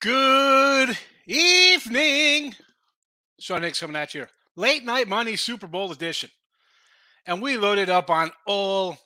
Good 0.00 0.96
evening. 1.26 2.54
Sean 3.40 3.62
Higgs 3.62 3.80
coming 3.80 3.96
at 3.96 4.14
you. 4.14 4.26
Late 4.54 4.84
night 4.84 5.08
money 5.08 5.34
Super 5.34 5.66
Bowl 5.66 5.90
edition. 5.90 6.30
And 7.26 7.42
we 7.42 7.56
loaded 7.56 7.90
up 7.90 8.08
on 8.08 8.30
all 8.46 8.98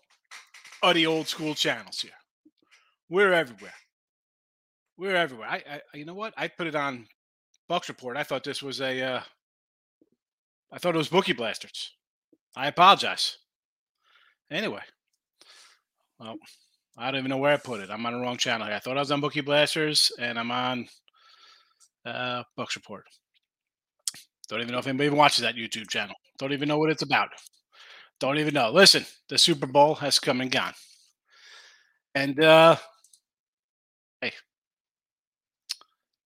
of 0.82 0.94
the 0.94 1.06
old 1.06 1.28
school 1.28 1.54
channels 1.54 2.02
here. 2.02 2.12
We're 3.08 3.32
everywhere. 3.32 3.72
We're 4.98 5.16
everywhere. 5.16 5.48
I, 5.48 5.62
I 5.66 5.80
you 5.96 6.04
know 6.04 6.12
what? 6.12 6.34
I 6.36 6.48
put 6.48 6.66
it 6.66 6.74
on 6.74 7.06
Bucks 7.70 7.88
Report. 7.88 8.18
I 8.18 8.22
thought 8.22 8.44
this 8.44 8.62
was 8.62 8.82
a 8.82 9.02
uh 9.02 9.22
I 10.72 10.78
thought 10.78 10.94
it 10.94 10.98
was 10.98 11.08
Bookie 11.08 11.32
Blasters. 11.32 11.92
I 12.56 12.68
apologize. 12.68 13.38
Anyway. 14.50 14.82
Well, 16.18 16.36
I 16.98 17.10
don't 17.10 17.20
even 17.20 17.30
know 17.30 17.38
where 17.38 17.54
I 17.54 17.56
put 17.56 17.80
it. 17.80 17.90
I'm 17.90 18.04
on 18.04 18.12
the 18.12 18.20
wrong 18.20 18.36
channel. 18.36 18.66
I 18.66 18.78
thought 18.78 18.96
I 18.96 19.00
was 19.00 19.10
on 19.10 19.20
Bookie 19.20 19.40
Blasters 19.40 20.12
and 20.18 20.38
I'm 20.38 20.50
on 20.50 20.86
uh 22.04 22.42
Bucks 22.56 22.76
Report. 22.76 23.04
Don't 24.48 24.60
even 24.60 24.72
know 24.72 24.78
if 24.78 24.86
anybody 24.86 25.10
watches 25.10 25.42
that 25.42 25.54
YouTube 25.54 25.88
channel. 25.88 26.14
Don't 26.38 26.52
even 26.52 26.68
know 26.68 26.78
what 26.78 26.90
it's 26.90 27.02
about. 27.02 27.28
Don't 28.18 28.38
even 28.38 28.52
know. 28.52 28.70
Listen, 28.70 29.06
the 29.28 29.38
Super 29.38 29.66
Bowl 29.66 29.94
has 29.94 30.18
come 30.18 30.40
and 30.40 30.50
gone. 30.50 30.74
And 32.14 32.42
uh 32.42 32.76
hey, 34.20 34.32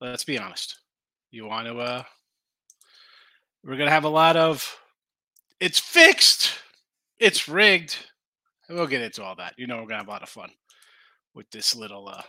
let's 0.01 0.25
be 0.25 0.39
honest. 0.39 0.79
You 1.31 1.47
want 1.47 1.67
to 1.69 1.79
uh 1.79 2.03
we're 3.65 3.77
gonna 3.77 3.91
have 3.91 4.05
a 4.05 4.09
lot 4.09 4.37
of 4.37 4.79
it's 5.61 5.79
fixed, 5.79 6.51
it's 7.19 7.49
rigged. 7.49 7.97
We'll 8.69 8.87
get 8.87 9.03
into 9.03 9.23
all 9.23 9.37
that. 9.37 9.55
You 9.57 9.67
know 9.67 9.77
we're 9.77 9.89
gonna 9.89 9.99
have 9.99 10.09
a 10.09 10.11
lot 10.11 10.23
of 10.23 10.29
fun 10.29 10.51
with 11.35 11.51
this 11.51 11.75
little 11.75 12.09
uh 12.09 12.23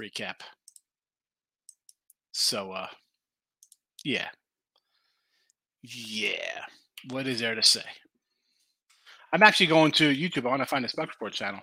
recap. 0.00 0.36
So 2.32 2.72
uh 2.72 2.88
yeah. 4.04 4.28
Yeah. 5.82 6.64
What 7.10 7.26
is 7.26 7.40
there 7.40 7.54
to 7.54 7.62
say? 7.62 7.84
I'm 9.32 9.42
actually 9.42 9.66
going 9.66 9.92
to 9.92 10.14
YouTube. 10.14 10.46
I 10.46 10.50
want 10.50 10.62
to 10.62 10.66
find 10.66 10.84
the 10.84 10.92
Buck 10.96 11.08
Report 11.08 11.32
channel. 11.32 11.60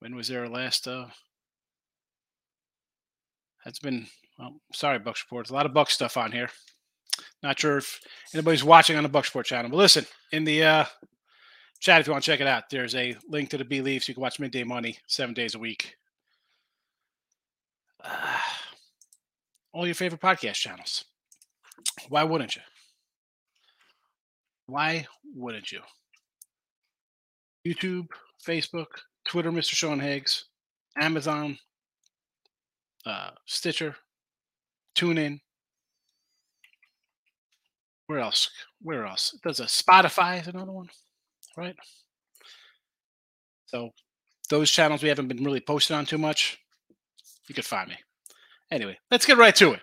When 0.00 0.14
was 0.14 0.28
there 0.28 0.44
a 0.44 0.48
last 0.48 0.86
uh 0.86 1.06
that's 3.64 3.78
been 3.78 4.06
well, 4.38 4.60
sorry, 4.72 4.98
Bucks 4.98 5.24
Report. 5.24 5.50
A 5.50 5.52
lot 5.54 5.66
of 5.66 5.74
Buck 5.74 5.90
stuff 5.90 6.16
on 6.16 6.32
here. 6.32 6.48
Not 7.42 7.58
sure 7.58 7.78
if 7.78 8.00
anybody's 8.34 8.64
watching 8.64 8.96
on 8.96 9.02
the 9.02 9.08
Buck 9.08 9.24
Report 9.24 9.46
channel, 9.46 9.70
but 9.70 9.76
listen, 9.76 10.06
in 10.32 10.44
the 10.44 10.64
uh 10.64 10.84
chat 11.80 12.00
if 12.00 12.06
you 12.06 12.12
want 12.12 12.24
to 12.24 12.30
check 12.30 12.40
it 12.40 12.46
out, 12.46 12.64
there's 12.70 12.94
a 12.94 13.16
link 13.28 13.50
to 13.50 13.58
the 13.58 13.64
B 13.64 13.80
Leaf 13.80 14.04
so 14.04 14.10
you 14.10 14.14
can 14.14 14.22
watch 14.22 14.40
Midday 14.40 14.64
Money 14.64 14.98
seven 15.06 15.34
days 15.34 15.54
a 15.54 15.58
week. 15.58 15.96
Uh, 18.02 18.38
all 19.72 19.86
your 19.86 19.94
favorite 19.94 20.20
podcast 20.20 20.54
channels. 20.54 21.04
Why 22.08 22.24
wouldn't 22.24 22.56
you? 22.56 22.62
Why 24.66 25.06
wouldn't 25.34 25.70
you? 25.70 25.80
YouTube, 27.66 28.06
Facebook, 28.46 28.86
Twitter, 29.26 29.50
Mr. 29.50 29.74
Sean 29.74 30.00
Higgs, 30.00 30.46
Amazon, 30.98 31.58
uh, 33.04 33.30
Stitcher, 33.46 33.96
TuneIn. 34.96 35.40
Where 38.06 38.20
else? 38.20 38.50
Where 38.82 39.06
else? 39.06 39.38
There's 39.42 39.60
a 39.60 39.64
Spotify 39.64 40.40
is 40.40 40.46
another 40.46 40.72
one, 40.72 40.88
right? 41.56 41.76
So 43.66 43.90
those 44.48 44.70
channels 44.70 45.02
we 45.02 45.08
haven't 45.08 45.28
been 45.28 45.44
really 45.44 45.60
posting 45.60 45.96
on 45.96 46.06
too 46.06 46.18
much. 46.18 46.58
You 47.48 47.54
could 47.54 47.64
find 47.64 47.88
me. 47.88 47.96
Anyway, 48.70 48.98
let's 49.10 49.26
get 49.26 49.38
right 49.38 49.54
to 49.56 49.72
it. 49.72 49.80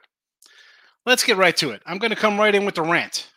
Let's 1.06 1.24
get 1.24 1.38
right 1.38 1.56
to 1.58 1.72
it. 1.72 1.82
I'm 1.86 1.98
going 1.98 2.12
to 2.12 2.16
come 2.16 2.40
right 2.40 2.56
in 2.56 2.66
with 2.66 2.76
the 2.76 2.82
rant. 2.82 3.30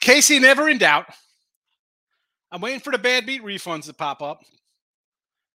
Casey 0.00 0.38
never 0.38 0.68
in 0.68 0.78
doubt. 0.78 1.06
I'm 2.50 2.60
waiting 2.60 2.80
for 2.80 2.90
the 2.90 2.98
bad 2.98 3.26
beat 3.26 3.42
refunds 3.42 3.86
to 3.86 3.92
pop 3.92 4.22
up. 4.22 4.40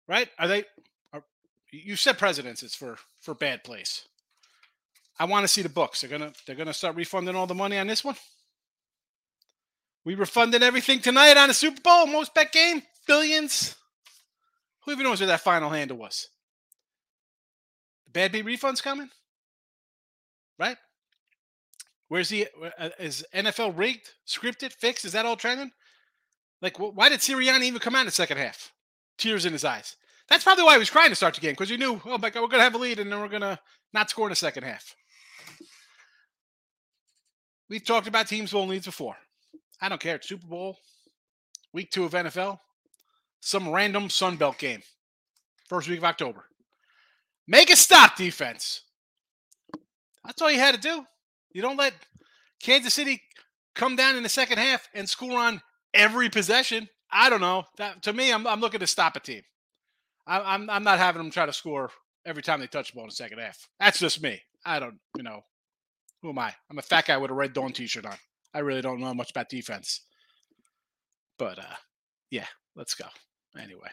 Right? 0.08 0.30
Are 0.38 0.48
they? 0.48 0.66
You 1.72 1.96
said 1.96 2.18
presidencies 2.18 2.76
for 2.76 2.98
for 3.20 3.34
bad 3.34 3.64
plays. 3.64 4.04
I 5.18 5.26
want 5.26 5.44
to 5.44 5.48
see 5.48 5.62
the 5.62 5.70
books. 5.70 6.02
They're 6.02 6.10
gonna 6.10 6.34
they're 6.46 6.56
gonna 6.56 6.74
start 6.74 6.96
refunding 6.96 7.36
all 7.36 7.48
the 7.48 7.56
money 7.56 7.78
on 7.78 7.88
this 7.88 8.04
one. 8.04 8.16
We 10.04 10.16
refunded 10.16 10.64
everything 10.64 11.00
tonight 11.00 11.38
on 11.38 11.48
the 11.48 11.54
Super 11.54 11.82
Bowl 11.82 12.08
most 12.08 12.34
bet 12.34 12.52
game 12.52 12.82
billions. 13.08 13.76
Who 14.84 14.92
even 14.92 15.04
knows 15.04 15.20
where 15.20 15.28
that 15.28 15.42
final 15.42 15.70
handle 15.70 15.98
was? 15.98 16.28
The 18.06 18.12
bad 18.12 18.32
beat 18.32 18.46
refunds 18.46 18.82
coming, 18.82 19.10
right? 20.58 20.78
Where's 22.08 22.30
the 22.30 22.48
uh, 22.78 22.90
is 23.00 23.24
NFL 23.34 23.78
rigged, 23.78 24.10
scripted, 24.28 24.74
fixed? 24.74 25.06
Is 25.06 25.14
that 25.14 25.26
all 25.26 25.38
trending? 25.38 25.72
Like, 26.62 26.78
why 26.78 27.10
did 27.10 27.22
Sirianni 27.22 27.64
even 27.64 27.80
come 27.80 27.96
out 27.96 28.02
in 28.02 28.06
the 28.08 28.12
second 28.12 28.38
half? 28.38 28.72
Tears 29.18 29.46
in 29.46 29.54
his 29.54 29.64
eyes. 29.64 29.96
That's 30.30 30.44
probably 30.44 30.64
why 30.64 30.74
he 30.74 30.80
was 30.80 30.90
crying 30.90 31.10
to 31.10 31.16
start 31.16 31.36
the 31.36 31.42
game 31.42 31.52
because 31.52 31.70
he 31.70 31.78
knew, 31.78 32.02
oh 32.06 32.18
my 32.18 32.30
God, 32.30 32.42
we're 32.42 32.48
going 32.48 32.60
to 32.60 32.64
have 32.64 32.76
a 32.76 32.78
lead 32.78 33.00
and 33.00 33.12
then 33.12 33.20
we're 33.20 33.28
going 33.28 33.42
to 33.42 33.60
not 33.94 34.10
score 34.10 34.28
in 34.28 34.32
the 34.32 34.36
second 34.36 34.64
half. 34.64 34.96
We've 37.70 37.86
talked 37.86 38.08
about 38.08 38.28
teams 38.28 38.52
bowl 38.52 38.68
leads 38.68 38.86
before. 38.86 39.16
I 39.82 39.90
don't 39.90 40.02
care. 40.02 40.16
It's 40.16 40.28
Super 40.28 40.46
Bowl, 40.46 40.78
week 41.74 41.90
two 41.90 42.04
of 42.04 42.12
NFL, 42.12 42.60
some 43.40 43.70
random 43.70 44.10
Sun 44.10 44.38
Belt 44.38 44.58
game, 44.58 44.82
first 45.68 45.90
week 45.90 45.98
of 45.98 46.04
October. 46.04 46.46
Make 47.48 47.70
a 47.70 47.76
stop 47.76 48.16
defense. 48.16 48.82
That's 50.26 50.42
all 50.42 50.52
you 50.52 50.60
had 50.60 50.76
to 50.76 50.82
do. 50.82 51.06
You 51.54 51.62
don't 51.62 51.78
let 51.78 51.94
Kansas 52.62 52.94
City 52.94 53.22
come 53.74 53.96
down 53.96 54.16
in 54.16 54.24
the 54.24 54.30
second 54.30 54.60
half 54.60 54.88
and 54.94 55.10
score 55.10 55.40
on 55.40 55.62
every 55.94 56.30
possession. 56.30 56.88
I 57.12 57.30
don't 57.30 57.42
know. 57.42 57.66
That 57.78 58.04
to 58.04 58.14
me, 58.14 58.32
I'm, 58.32 58.46
I'm 58.46 58.62
looking 58.62 58.80
to 58.82 58.88
stop 58.88 59.16
a 59.16 59.20
team. 59.20 59.42
I, 60.28 60.38
am 60.38 60.44
I'm, 60.46 60.70
I'm 60.70 60.84
not 60.84 61.00
having 61.00 61.22
them 61.22 61.32
try 61.32 61.46
to 61.46 61.54
score 61.54 61.90
every 62.26 62.44
time 62.44 62.60
they 62.60 62.68
touch 62.68 62.92
the 62.92 62.96
ball 62.96 63.06
in 63.06 63.10
the 63.10 63.16
second 63.16 63.40
half. 63.40 63.68
That's 63.80 64.00
just 64.00 64.22
me. 64.22 64.42
I 64.66 64.80
don't, 64.80 65.00
you 65.16 65.24
know, 65.24 65.42
who 66.22 66.30
am 66.30 66.40
I? 66.40 66.54
I'm 66.70 66.78
a 66.78 66.84
fat 66.84 67.08
guy 67.08 67.18
with 67.18 67.32
a 67.32 67.34
red 67.34 67.54
dawn 67.54 67.74
t-shirt 67.74 68.06
on. 68.06 68.16
I 68.54 68.60
really 68.60 68.82
don't 68.82 69.00
know 69.00 69.14
much 69.14 69.32
about 69.32 69.50
defense. 69.50 70.02
But 71.38 71.60
uh 71.60 71.76
yeah, 72.30 72.46
let's 72.76 72.96
go. 72.96 73.06
Anyway. 73.60 73.90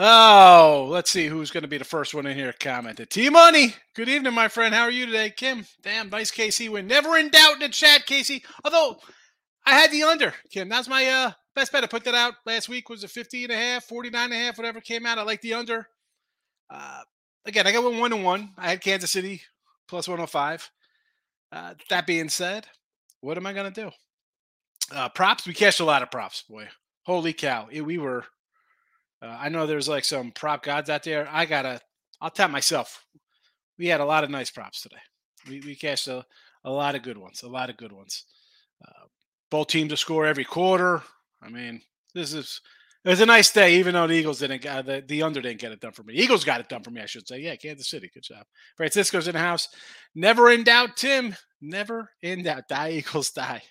Oh, 0.00 0.86
let's 0.90 1.10
see 1.10 1.26
who's 1.26 1.50
going 1.50 1.62
to 1.62 1.68
be 1.68 1.78
the 1.78 1.84
first 1.84 2.14
one 2.14 2.24
in 2.24 2.36
here 2.36 2.54
commented. 2.60 3.10
T 3.10 3.30
Money. 3.30 3.74
Good 3.96 4.08
evening, 4.08 4.32
my 4.32 4.46
friend. 4.46 4.72
How 4.72 4.82
are 4.82 4.92
you 4.92 5.06
today? 5.06 5.30
Kim. 5.30 5.66
Damn, 5.82 6.08
nice 6.08 6.30
KC 6.30 6.68
win. 6.68 6.86
Never 6.86 7.16
in 7.18 7.30
doubt 7.30 7.54
in 7.54 7.58
the 7.60 7.68
chat, 7.68 8.06
Casey. 8.06 8.44
Although 8.64 9.00
I 9.66 9.72
had 9.72 9.90
the 9.90 10.04
under, 10.04 10.34
Kim. 10.50 10.68
That's 10.68 10.86
my 10.88 11.04
uh 11.06 11.32
best 11.58 11.72
bet. 11.72 11.84
I 11.84 11.88
put 11.88 12.04
that 12.04 12.14
out 12.14 12.34
last 12.46 12.68
week. 12.68 12.88
Was 12.88 13.04
a 13.04 13.08
50 13.08 13.44
and 13.44 13.52
a 13.52 13.56
half, 13.56 13.84
49 13.84 14.24
and 14.24 14.32
a 14.32 14.36
half, 14.36 14.58
whatever 14.58 14.80
came 14.80 15.06
out. 15.06 15.18
I 15.18 15.22
like 15.22 15.40
the 15.40 15.54
under. 15.54 15.88
Uh 16.70 17.02
again, 17.46 17.66
I 17.66 17.72
got 17.72 17.82
one 17.82 17.98
one 17.98 18.12
and 18.12 18.24
one. 18.24 18.50
I 18.56 18.70
had 18.70 18.80
Kansas 18.80 19.10
City 19.10 19.42
plus 19.88 20.06
105. 20.06 20.70
Uh, 21.50 21.74
that 21.88 22.06
being 22.06 22.28
said, 22.28 22.66
what 23.20 23.36
am 23.36 23.46
I 23.46 23.52
going 23.52 23.72
to 23.72 23.82
do? 23.82 23.90
Uh, 24.94 25.08
props. 25.08 25.46
We 25.46 25.54
cashed 25.54 25.80
a 25.80 25.84
lot 25.84 26.02
of 26.02 26.10
props, 26.10 26.44
boy. 26.48 26.68
Holy 27.04 27.32
cow. 27.32 27.68
It, 27.70 27.82
we 27.82 27.98
were, 27.98 28.24
uh, 29.22 29.36
I 29.40 29.48
know 29.48 29.66
there's 29.66 29.88
like 29.88 30.04
some 30.04 30.30
prop 30.30 30.62
gods 30.62 30.90
out 30.90 31.02
there. 31.02 31.26
I 31.30 31.46
got 31.46 31.62
to, 31.62 31.80
I'll 32.20 32.30
tap 32.30 32.50
myself. 32.50 33.04
We 33.78 33.86
had 33.86 34.00
a 34.00 34.04
lot 34.04 34.24
of 34.24 34.30
nice 34.30 34.50
props 34.50 34.82
today. 34.82 34.96
We, 35.48 35.60
we 35.60 35.74
cashed 35.74 36.08
a, 36.08 36.24
a 36.64 36.70
lot 36.70 36.94
of 36.94 37.02
good 37.02 37.16
ones, 37.16 37.42
a 37.42 37.48
lot 37.48 37.70
of 37.70 37.76
good 37.76 37.92
ones. 37.92 38.24
Uh, 38.86 39.06
both 39.50 39.68
teams 39.68 39.90
to 39.90 39.96
score 39.96 40.26
every 40.26 40.44
quarter. 40.44 41.02
I 41.42 41.48
mean, 41.48 41.80
this 42.14 42.32
is 42.32 42.60
it 43.04 43.10
was 43.10 43.20
a 43.20 43.26
nice 43.26 43.50
day, 43.50 43.76
even 43.76 43.94
though 43.94 44.06
the 44.06 44.14
Eagles 44.14 44.40
didn't 44.40 44.66
uh, 44.66 44.82
the, 44.82 45.04
the 45.06 45.22
under 45.22 45.40
didn't 45.40 45.60
get 45.60 45.72
it 45.72 45.80
done 45.80 45.92
for 45.92 46.02
me. 46.02 46.14
Eagles 46.14 46.44
got 46.44 46.60
it 46.60 46.68
done 46.68 46.82
for 46.82 46.90
me, 46.90 47.00
I 47.00 47.06
should 47.06 47.28
say. 47.28 47.38
Yeah, 47.38 47.56
Kansas 47.56 47.88
City, 47.88 48.10
good 48.12 48.24
job. 48.24 48.44
Francisco's 48.76 49.28
in 49.28 49.34
the 49.34 49.38
house. 49.38 49.68
Never 50.14 50.50
in 50.50 50.64
doubt, 50.64 50.96
Tim. 50.96 51.34
Never 51.60 52.10
in 52.22 52.42
doubt. 52.42 52.64
Die 52.68 52.90
Eagles 52.92 53.30
die. 53.30 53.62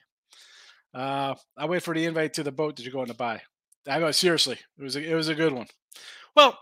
Uh, 0.94 1.36
I 1.58 1.66
wait 1.66 1.84
for 1.84 1.94
the 1.94 2.06
invite 2.06 2.34
to 2.34 2.44
the 2.44 2.52
boat 2.52 2.76
that 2.76 2.84
you're 2.84 2.94
going 2.94 3.08
to 3.08 3.14
buy. 3.14 3.42
I 3.88 4.00
know 4.00 4.12
seriously, 4.12 4.58
it 4.78 4.84
was 4.84 4.96
a, 4.96 5.12
it 5.12 5.14
was 5.14 5.30
a 5.30 5.36
good 5.36 5.54
one. 5.54 5.68
Well, 6.36 6.58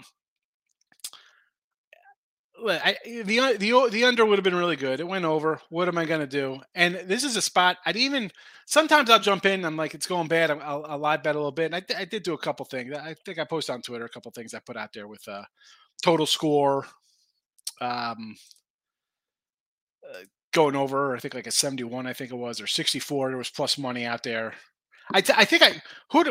I, 2.69 2.97
the 3.05 3.57
the 3.57 3.89
the 3.91 4.03
under 4.05 4.25
would 4.25 4.37
have 4.37 4.43
been 4.43 4.55
really 4.55 4.75
good. 4.75 4.99
It 4.99 5.07
went 5.07 5.25
over. 5.25 5.61
What 5.69 5.87
am 5.87 5.97
I 5.97 6.05
to 6.05 6.27
do? 6.27 6.61
And 6.73 6.95
this 7.05 7.23
is 7.23 7.35
a 7.35 7.41
spot 7.41 7.77
I'd 7.85 7.95
even 7.95 8.31
sometimes 8.65 9.09
I'll 9.09 9.19
jump 9.19 9.45
in. 9.45 9.65
I'm 9.65 9.77
like, 9.77 9.93
it's 9.93 10.07
going 10.07 10.27
bad. 10.27 10.51
I'll, 10.51 10.85
I'll 10.85 10.99
bet 11.23 11.35
a 11.35 11.39
little 11.39 11.51
bit. 11.51 11.71
And 11.71 11.75
I, 11.75 12.01
I 12.01 12.05
did 12.05 12.23
do 12.23 12.33
a 12.33 12.37
couple 12.37 12.65
things. 12.65 12.93
I 12.93 13.15
think 13.25 13.39
I 13.39 13.43
posted 13.43 13.73
on 13.73 13.81
Twitter 13.81 14.05
a 14.05 14.09
couple 14.09 14.31
things 14.31 14.53
I 14.53 14.59
put 14.59 14.77
out 14.77 14.93
there 14.93 15.07
with 15.07 15.27
uh 15.27 15.43
total 16.03 16.25
score. 16.25 16.85
Um, 17.81 18.35
uh, 20.07 20.23
going 20.53 20.75
over, 20.75 21.15
I 21.15 21.19
think 21.19 21.33
like 21.33 21.47
a 21.47 21.51
71, 21.51 22.07
I 22.07 22.13
think 22.13 22.31
it 22.31 22.35
was, 22.35 22.61
or 22.61 22.67
64. 22.67 23.29
There 23.29 23.37
was 23.37 23.49
plus 23.49 23.77
money 23.77 24.05
out 24.05 24.23
there. 24.23 24.53
I, 25.13 25.21
th- 25.21 25.37
I 25.37 25.45
think 25.45 25.61
I 25.61 25.81
who 26.11 26.23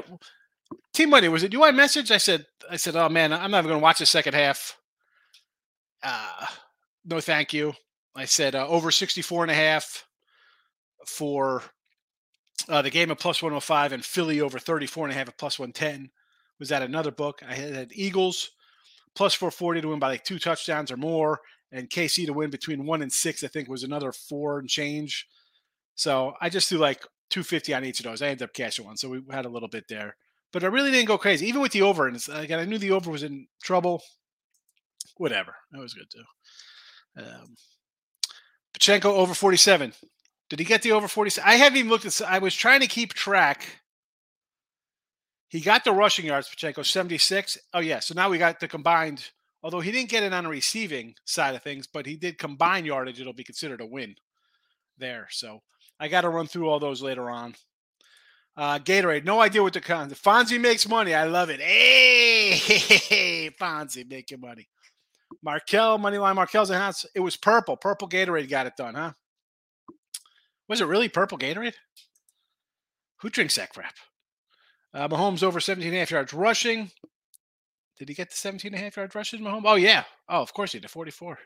Team 0.92 1.10
Money 1.10 1.28
was 1.28 1.42
it 1.42 1.52
you? 1.52 1.62
I 1.62 1.70
messaged. 1.70 2.10
I 2.10 2.18
said 2.18 2.46
I 2.70 2.76
said, 2.76 2.96
oh 2.96 3.08
man, 3.08 3.32
I'm 3.32 3.50
never 3.50 3.68
going 3.68 3.80
to 3.80 3.82
watch 3.82 3.98
the 3.98 4.06
second 4.06 4.34
half. 4.34 4.76
Uh, 6.04 6.46
no, 7.04 7.20
thank 7.20 7.52
you. 7.52 7.72
I 8.14 8.26
said 8.26 8.54
uh, 8.54 8.68
over 8.68 8.90
64 8.90 9.42
and 9.44 9.50
a 9.50 9.54
half 9.54 10.06
for 11.06 11.62
uh, 12.68 12.82
the 12.82 12.90
game 12.90 13.10
of 13.10 13.18
plus 13.18 13.42
105 13.42 13.92
and 13.92 14.04
Philly 14.04 14.40
over 14.40 14.58
34 14.58 15.06
and 15.06 15.12
a 15.12 15.16
half 15.16 15.28
at 15.28 15.38
plus 15.38 15.58
110 15.58 16.10
was 16.58 16.68
that 16.68 16.82
another 16.82 17.10
book. 17.10 17.40
I 17.46 17.54
had, 17.54 17.90
Eagles 17.92 18.50
plus 19.16 19.34
440 19.34 19.80
to 19.80 19.88
win 19.88 19.98
by 19.98 20.08
like 20.08 20.24
two 20.24 20.38
touchdowns 20.38 20.90
or 20.90 20.96
more, 20.96 21.40
and 21.72 21.90
KC 21.90 22.26
to 22.26 22.32
win 22.32 22.50
between 22.50 22.86
one 22.86 23.02
and 23.02 23.12
six. 23.12 23.42
I 23.42 23.48
think 23.48 23.68
was 23.68 23.82
another 23.82 24.12
four 24.12 24.58
and 24.58 24.68
change. 24.68 25.26
So 25.94 26.34
I 26.40 26.48
just 26.48 26.68
threw 26.68 26.78
like 26.78 27.02
250 27.30 27.74
on 27.74 27.84
each 27.84 28.00
of 28.00 28.04
those. 28.04 28.22
I 28.22 28.28
ended 28.28 28.42
up 28.44 28.54
cashing 28.54 28.84
one, 28.84 28.96
so 28.96 29.08
we 29.08 29.22
had 29.30 29.46
a 29.46 29.50
little 29.50 29.68
bit 29.68 29.84
there, 29.88 30.16
but 30.52 30.64
I 30.64 30.68
really 30.68 30.90
didn't 30.90 31.08
go 31.08 31.18
crazy, 31.18 31.46
even 31.46 31.60
with 31.60 31.72
the 31.72 31.82
over. 31.82 32.06
And 32.06 32.20
again, 32.32 32.60
I 32.60 32.64
knew 32.64 32.78
the 32.78 32.92
over 32.92 33.10
was 33.10 33.22
in 33.22 33.46
trouble. 33.62 34.02
Whatever, 35.16 35.54
that 35.72 35.80
was 35.80 35.94
good 35.94 36.10
too. 36.10 37.22
Um, 37.22 37.56
Pacheco 38.72 39.14
over 39.14 39.34
47. 39.34 39.92
Did 40.50 40.58
he 40.58 40.64
get 40.64 40.82
the 40.82 40.92
over 40.92 41.08
47? 41.08 41.48
I 41.48 41.56
haven't 41.56 41.78
even 41.78 41.90
looked 41.90 42.04
at. 42.04 42.20
I 42.22 42.38
was 42.38 42.54
trying 42.54 42.80
to 42.80 42.86
keep 42.86 43.14
track. 43.14 43.80
He 45.48 45.60
got 45.60 45.84
the 45.84 45.92
rushing 45.92 46.26
yards, 46.26 46.48
Pacheco 46.48 46.82
76. 46.82 47.58
Oh 47.72 47.80
yeah, 47.80 48.00
so 48.00 48.14
now 48.14 48.28
we 48.28 48.38
got 48.38 48.60
the 48.60 48.68
combined. 48.68 49.30
Although 49.62 49.80
he 49.80 49.92
didn't 49.92 50.10
get 50.10 50.22
it 50.22 50.34
on 50.34 50.44
the 50.44 50.50
receiving 50.50 51.14
side 51.24 51.54
of 51.54 51.62
things, 51.62 51.86
but 51.86 52.04
he 52.04 52.16
did 52.16 52.38
combine 52.38 52.84
yardage. 52.84 53.20
It'll 53.20 53.32
be 53.32 53.44
considered 53.44 53.80
a 53.80 53.86
win 53.86 54.14
there. 54.98 55.28
So 55.30 55.62
I 55.98 56.08
got 56.08 56.22
to 56.22 56.28
run 56.28 56.46
through 56.46 56.68
all 56.68 56.80
those 56.80 57.00
later 57.00 57.30
on. 57.30 57.54
Uh, 58.56 58.78
Gatorade, 58.78 59.24
no 59.24 59.40
idea 59.40 59.62
what 59.62 59.72
the 59.72 59.80
con. 59.80 60.10
Fonzie 60.10 60.60
makes 60.60 60.88
money. 60.88 61.14
I 61.14 61.24
love 61.24 61.50
it. 61.50 61.60
Hey, 61.60 62.50
hey, 62.52 63.50
Fonzie 63.60 64.08
making 64.08 64.40
money. 64.40 64.68
Markel, 65.44 65.98
Moneyline 65.98 66.36
Markel's 66.36 66.70
in. 66.70 66.80
It 67.14 67.20
was 67.20 67.36
purple. 67.36 67.76
Purple 67.76 68.08
Gatorade 68.08 68.48
got 68.48 68.66
it 68.66 68.76
done, 68.76 68.94
huh? 68.94 69.12
Was 70.68 70.80
it 70.80 70.86
really 70.86 71.10
purple 71.10 71.38
Gatorade? 71.38 71.74
Who 73.20 73.28
drinks 73.28 73.56
that 73.56 73.70
crap? 73.70 73.94
Uh, 74.94 75.06
Mahomes 75.06 75.42
over 75.42 75.60
17 75.60 75.88
and 75.88 75.96
a 75.96 76.00
half 76.00 76.10
yards 76.10 76.32
rushing. 76.32 76.90
Did 77.98 78.08
he 78.08 78.14
get 78.14 78.30
the 78.30 78.36
17 78.36 78.72
and 78.72 78.80
a 78.80 78.84
half 78.84 78.96
yards 78.96 79.14
rushing, 79.14 79.40
Mahomes? 79.40 79.62
Oh, 79.66 79.74
yeah. 79.74 80.04
Oh, 80.28 80.40
of 80.40 80.54
course 80.54 80.72
he 80.72 80.80
did. 80.80 80.90
44. 80.90 81.38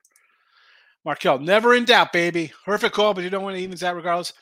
Markel, 1.05 1.39
never 1.39 1.75
in 1.75 1.85
doubt, 1.85 2.13
baby. 2.13 2.53
Perfect 2.65 2.95
call, 2.95 3.15
but 3.15 3.25
you 3.25 3.31
don't 3.31 3.43
want 3.43 3.57
to 3.57 3.63
evens 3.63 3.81
that 3.81 3.97
regardless. 3.97 4.33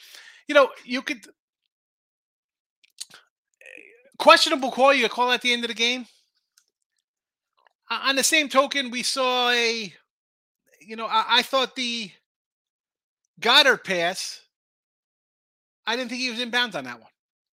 You 0.49 0.55
know, 0.55 0.69
you 0.85 1.01
could 1.01 1.27
questionable 4.19 4.71
call 4.71 4.95
you 4.95 5.09
call 5.09 5.33
at 5.33 5.41
the 5.43 5.53
end 5.53 5.65
of 5.65 5.69
the 5.69 5.75
game. 5.75 6.07
On 7.89 8.17
the 8.17 8.25
same 8.25 8.49
token, 8.49 8.91
we 8.91 9.03
saw 9.03 9.51
a, 9.51 9.93
you 10.81 10.97
know, 10.97 11.07
I, 11.07 11.25
I 11.29 11.43
thought 11.43 11.77
the 11.77 12.11
Goedert 13.41 13.85
pass. 13.85 14.41
I 15.87 15.95
didn't 15.95 16.11
think 16.11 16.21
he 16.21 16.31
was 16.31 16.41
inbounds 16.41 16.75
on 16.75 16.85
that 16.85 17.01
one. 17.01 17.11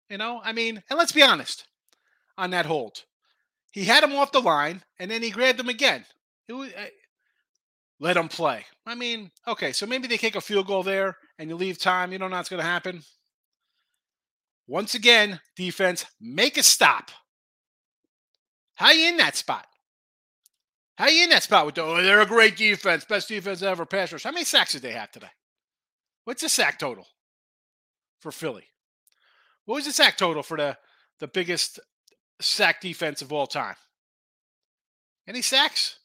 You 0.09 0.17
know, 0.17 0.41
I 0.43 0.51
mean, 0.53 0.81
and 0.89 0.97
let's 0.97 1.11
be 1.11 1.21
honest 1.21 1.67
on 2.37 2.49
that 2.51 2.65
hold. 2.65 3.03
He 3.71 3.85
had 3.85 4.03
him 4.03 4.15
off 4.15 4.31
the 4.31 4.41
line, 4.41 4.83
and 4.99 5.09
then 5.09 5.21
he 5.21 5.29
grabbed 5.29 5.59
him 5.59 5.69
again. 5.69 6.05
Was, 6.49 6.69
uh, 6.73 6.85
let 7.99 8.17
him 8.17 8.27
play. 8.27 8.65
I 8.85 8.95
mean, 8.95 9.31
okay, 9.47 9.71
so 9.71 9.85
maybe 9.85 10.07
they 10.07 10.17
kick 10.17 10.35
a 10.35 10.41
field 10.41 10.67
goal 10.67 10.83
there, 10.83 11.17
and 11.39 11.49
you 11.49 11.55
leave 11.55 11.79
time. 11.79 12.11
You 12.11 12.17
don't 12.17 12.31
know 12.31 12.37
what's 12.37 12.49
going 12.49 12.61
to 12.61 12.67
happen. 12.67 13.01
Once 14.67 14.95
again, 14.95 15.39
defense, 15.55 16.05
make 16.19 16.57
a 16.57 16.63
stop. 16.63 17.11
How 18.75 18.91
you 18.91 19.09
in 19.09 19.17
that 19.17 19.35
spot? 19.35 19.65
How 21.03 21.09
you 21.09 21.25
in 21.25 21.31
that 21.31 21.43
spot 21.43 21.65
with 21.65 21.75
the, 21.75 21.81
oh, 21.83 22.01
they're 22.01 22.21
a 22.21 22.25
great 22.25 22.55
defense, 22.55 23.03
best 23.03 23.27
defense 23.27 23.61
ever, 23.61 23.85
pass 23.85 24.13
rush. 24.13 24.23
How 24.23 24.31
many 24.31 24.45
sacks 24.45 24.71
did 24.71 24.83
they 24.83 24.93
have 24.93 25.11
today? 25.11 25.27
What's 26.23 26.41
the 26.41 26.47
sack 26.47 26.79
total 26.79 27.05
for 28.21 28.31
Philly? 28.31 28.63
What 29.65 29.75
was 29.75 29.85
the 29.85 29.91
sack 29.91 30.15
total 30.15 30.43
for 30.43 30.55
the, 30.55 30.77
the 31.19 31.27
biggest 31.27 31.81
sack 32.39 32.79
defense 32.79 33.21
of 33.21 33.33
all 33.33 33.47
time? 33.47 33.75
Any 35.27 35.41
sacks? 35.41 35.97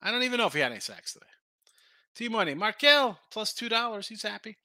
I 0.00 0.10
don't 0.10 0.22
even 0.22 0.38
know 0.38 0.46
if 0.46 0.54
he 0.54 0.60
had 0.60 0.72
any 0.72 0.80
sacks 0.80 1.12
today. 1.12 1.26
T 2.16 2.30
Money. 2.30 2.54
Markel 2.54 3.18
plus 3.30 3.52
$2. 3.52 4.08
He's 4.08 4.22
happy. 4.22 4.56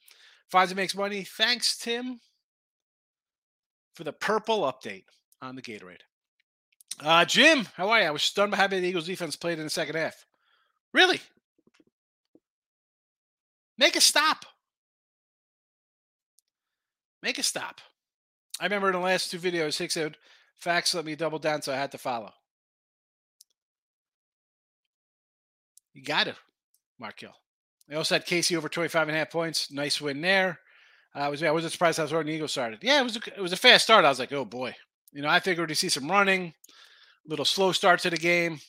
Finds 0.47 0.71
and 0.71 0.77
makes 0.77 0.95
money. 0.95 1.25
Thanks, 1.25 1.77
Tim, 1.77 2.21
for 3.93 4.05
the 4.05 4.13
purple 4.13 4.61
update 4.61 5.03
on 5.41 5.57
the 5.57 5.61
Gatorade. 5.61 6.03
Uh, 7.01 7.25
Jim, 7.25 7.67
how 7.75 7.89
are 7.89 8.01
you? 8.01 8.07
I 8.07 8.11
was 8.11 8.23
stunned 8.23 8.51
by 8.51 8.57
how 8.57 8.67
the 8.67 8.77
Eagles 8.77 9.07
defense 9.07 9.35
played 9.35 9.57
in 9.57 9.65
the 9.65 9.69
second 9.69 9.95
half. 9.95 10.25
Really? 10.93 11.19
Make 13.77 13.95
a 13.95 14.01
stop. 14.01 14.45
Make 17.21 17.37
a 17.37 17.43
stop. 17.43 17.81
I 18.59 18.65
remember 18.65 18.87
in 18.87 18.93
the 18.93 18.99
last 18.99 19.29
two 19.29 19.39
videos, 19.39 19.77
Higgs 19.77 19.93
said, 19.93 20.15
facts 20.55 20.95
let 20.95 21.05
me 21.05 21.15
double 21.15 21.39
down, 21.39 21.61
so 21.61 21.73
I 21.73 21.77
had 21.77 21.91
to 21.91 21.97
follow. 21.97 22.31
You 25.93 26.03
got 26.03 26.25
to, 26.25 26.35
Mark 26.99 27.19
Hill. 27.19 27.33
I 27.91 27.95
also 27.95 28.15
had 28.15 28.25
Casey 28.25 28.55
over 28.55 28.69
25 28.69 29.07
and 29.07 29.15
a 29.15 29.19
half 29.19 29.31
points. 29.31 29.71
Nice 29.71 29.99
win 29.99 30.21
there. 30.21 30.59
Uh, 31.15 31.19
I 31.19 31.29
was 31.29 31.43
I 31.43 31.51
wasn't 31.51 31.73
surprised 31.73 31.97
how 31.97 32.05
the 32.05 32.27
Eagles 32.27 32.51
started. 32.51 32.79
Yeah, 32.81 32.99
it 32.99 33.03
was 33.03 33.17
a, 33.17 33.19
it 33.37 33.41
was 33.41 33.53
a 33.53 33.57
fast 33.57 33.85
start. 33.85 34.05
I 34.05 34.09
was 34.09 34.19
like, 34.19 34.33
oh 34.33 34.45
boy. 34.45 34.75
You 35.13 35.21
know, 35.21 35.29
I 35.29 35.39
figured 35.39 35.69
to 35.69 35.75
see 35.75 35.87
some 35.87 36.11
running, 36.11 36.53
little 37.27 37.45
slow 37.45 37.71
start 37.71 37.99
to 38.01 38.09
the 38.09 38.17
game. 38.17 38.59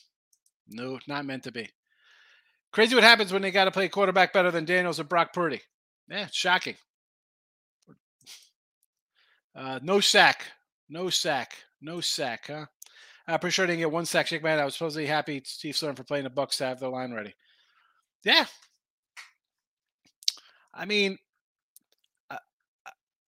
No, 0.67 0.99
not 1.07 1.25
meant 1.25 1.43
to 1.43 1.51
be. 1.51 1.69
Crazy 2.71 2.95
what 2.95 3.03
happens 3.03 3.31
when 3.31 3.41
they 3.41 3.51
got 3.51 3.65
to 3.65 3.71
play 3.71 3.87
quarterback 3.87 4.33
better 4.33 4.51
than 4.51 4.65
Daniels 4.65 4.99
or 4.99 5.05
Brock 5.05 5.33
Purdy. 5.33 5.61
Yeah, 6.09 6.27
shocking. 6.31 6.75
Uh, 9.55 9.79
no 9.81 9.99
sack. 9.99 10.45
No 10.89 11.09
sack. 11.09 11.55
No 11.81 12.01
sack, 12.01 12.47
huh? 12.47 12.65
I'm 13.27 13.39
pretty 13.39 13.53
sure 13.53 13.65
I 13.65 13.67
didn't 13.67 13.79
get 13.79 13.91
one 13.91 14.05
sack. 14.05 14.31
Man. 14.41 14.59
I 14.59 14.65
was 14.65 14.75
supposedly 14.75 15.05
happy 15.05 15.41
Steve 15.45 15.75
Sloan 15.75 15.95
for 15.95 16.03
playing 16.03 16.23
the 16.23 16.29
Bucks 16.29 16.57
to 16.57 16.65
have 16.65 16.79
their 16.79 16.89
line 16.89 17.13
ready. 17.13 17.33
Yeah. 18.23 18.45
I 20.73 20.85
mean, 20.85 21.17
I, 22.29 22.37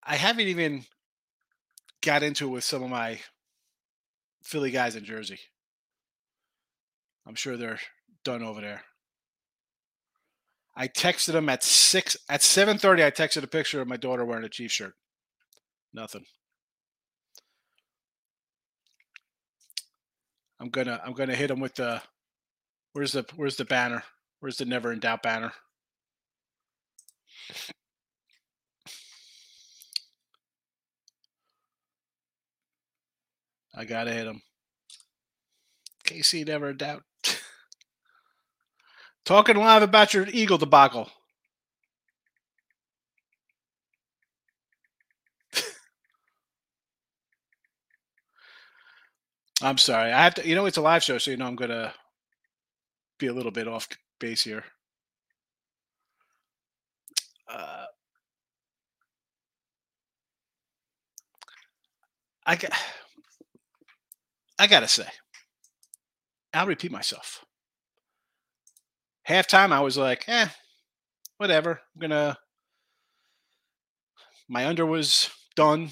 I 0.03 0.15
haven't 0.15 0.47
even 0.47 0.85
got 2.01 2.23
into 2.23 2.45
it 2.45 2.51
with 2.51 2.63
some 2.63 2.83
of 2.83 2.89
my 2.89 3.19
Philly 4.49 4.71
guys 4.71 4.95
in 4.95 5.05
Jersey. 5.05 5.39
I'm 7.27 7.35
sure 7.35 7.55
they're 7.55 7.79
done 8.25 8.41
over 8.41 8.61
there. 8.61 8.81
I 10.75 10.87
texted 10.87 11.33
them 11.33 11.49
at 11.49 11.63
six 11.63 12.17
at 12.29 12.41
seven 12.41 12.79
thirty. 12.79 13.03
I 13.03 13.11
texted 13.11 13.43
a 13.43 13.47
picture 13.47 13.79
of 13.79 13.87
my 13.87 13.97
daughter 13.97 14.25
wearing 14.25 14.43
a 14.43 14.49
Chief 14.49 14.71
shirt. 14.71 14.93
Nothing. 15.93 16.25
I'm 20.59 20.69
gonna 20.69 20.99
I'm 21.05 21.13
gonna 21.13 21.35
hit 21.35 21.51
him 21.51 21.59
with 21.59 21.75
the 21.75 22.01
where's 22.93 23.11
the 23.11 23.25
where's 23.35 23.55
the 23.55 23.65
banner? 23.65 24.03
Where's 24.39 24.57
the 24.57 24.65
never 24.65 24.91
in 24.91 24.99
doubt 24.99 25.21
banner? 25.21 25.51
I 33.79 33.85
gotta 33.85 34.11
hit 34.11 34.27
him. 34.27 34.41
KC 36.05 36.45
never 36.45 36.73
doubt. 36.73 37.03
Talking 39.25 39.55
live 39.55 39.83
about 39.83 40.13
your 40.13 40.27
Eagle 40.27 40.57
debacle. 40.57 41.09
I'm 49.61 49.77
sorry. 49.77 50.11
I 50.11 50.23
have 50.23 50.33
to. 50.35 50.45
You 50.45 50.55
know, 50.55 50.65
it's 50.65 50.75
a 50.75 50.81
live 50.81 51.03
show, 51.03 51.17
so 51.17 51.31
you 51.31 51.37
know 51.37 51.45
I'm 51.47 51.55
gonna 51.55 51.93
be 53.17 53.27
a 53.27 53.33
little 53.33 53.51
bit 53.51 53.69
off 53.69 53.87
base 54.19 54.43
here. 54.43 54.65
Uh, 57.47 57.85
I. 62.45 62.57
I 64.59 64.67
gotta 64.67 64.89
say, 64.89 65.07
I'll 66.53 66.67
repeat 66.67 66.91
myself. 66.91 67.45
Halftime, 69.27 69.71
I 69.71 69.79
was 69.79 69.97
like, 69.97 70.25
eh, 70.27 70.49
whatever. 71.37 71.79
I'm 71.95 72.01
gonna. 72.01 72.37
My 74.49 74.67
under 74.67 74.85
was 74.85 75.29
done. 75.55 75.91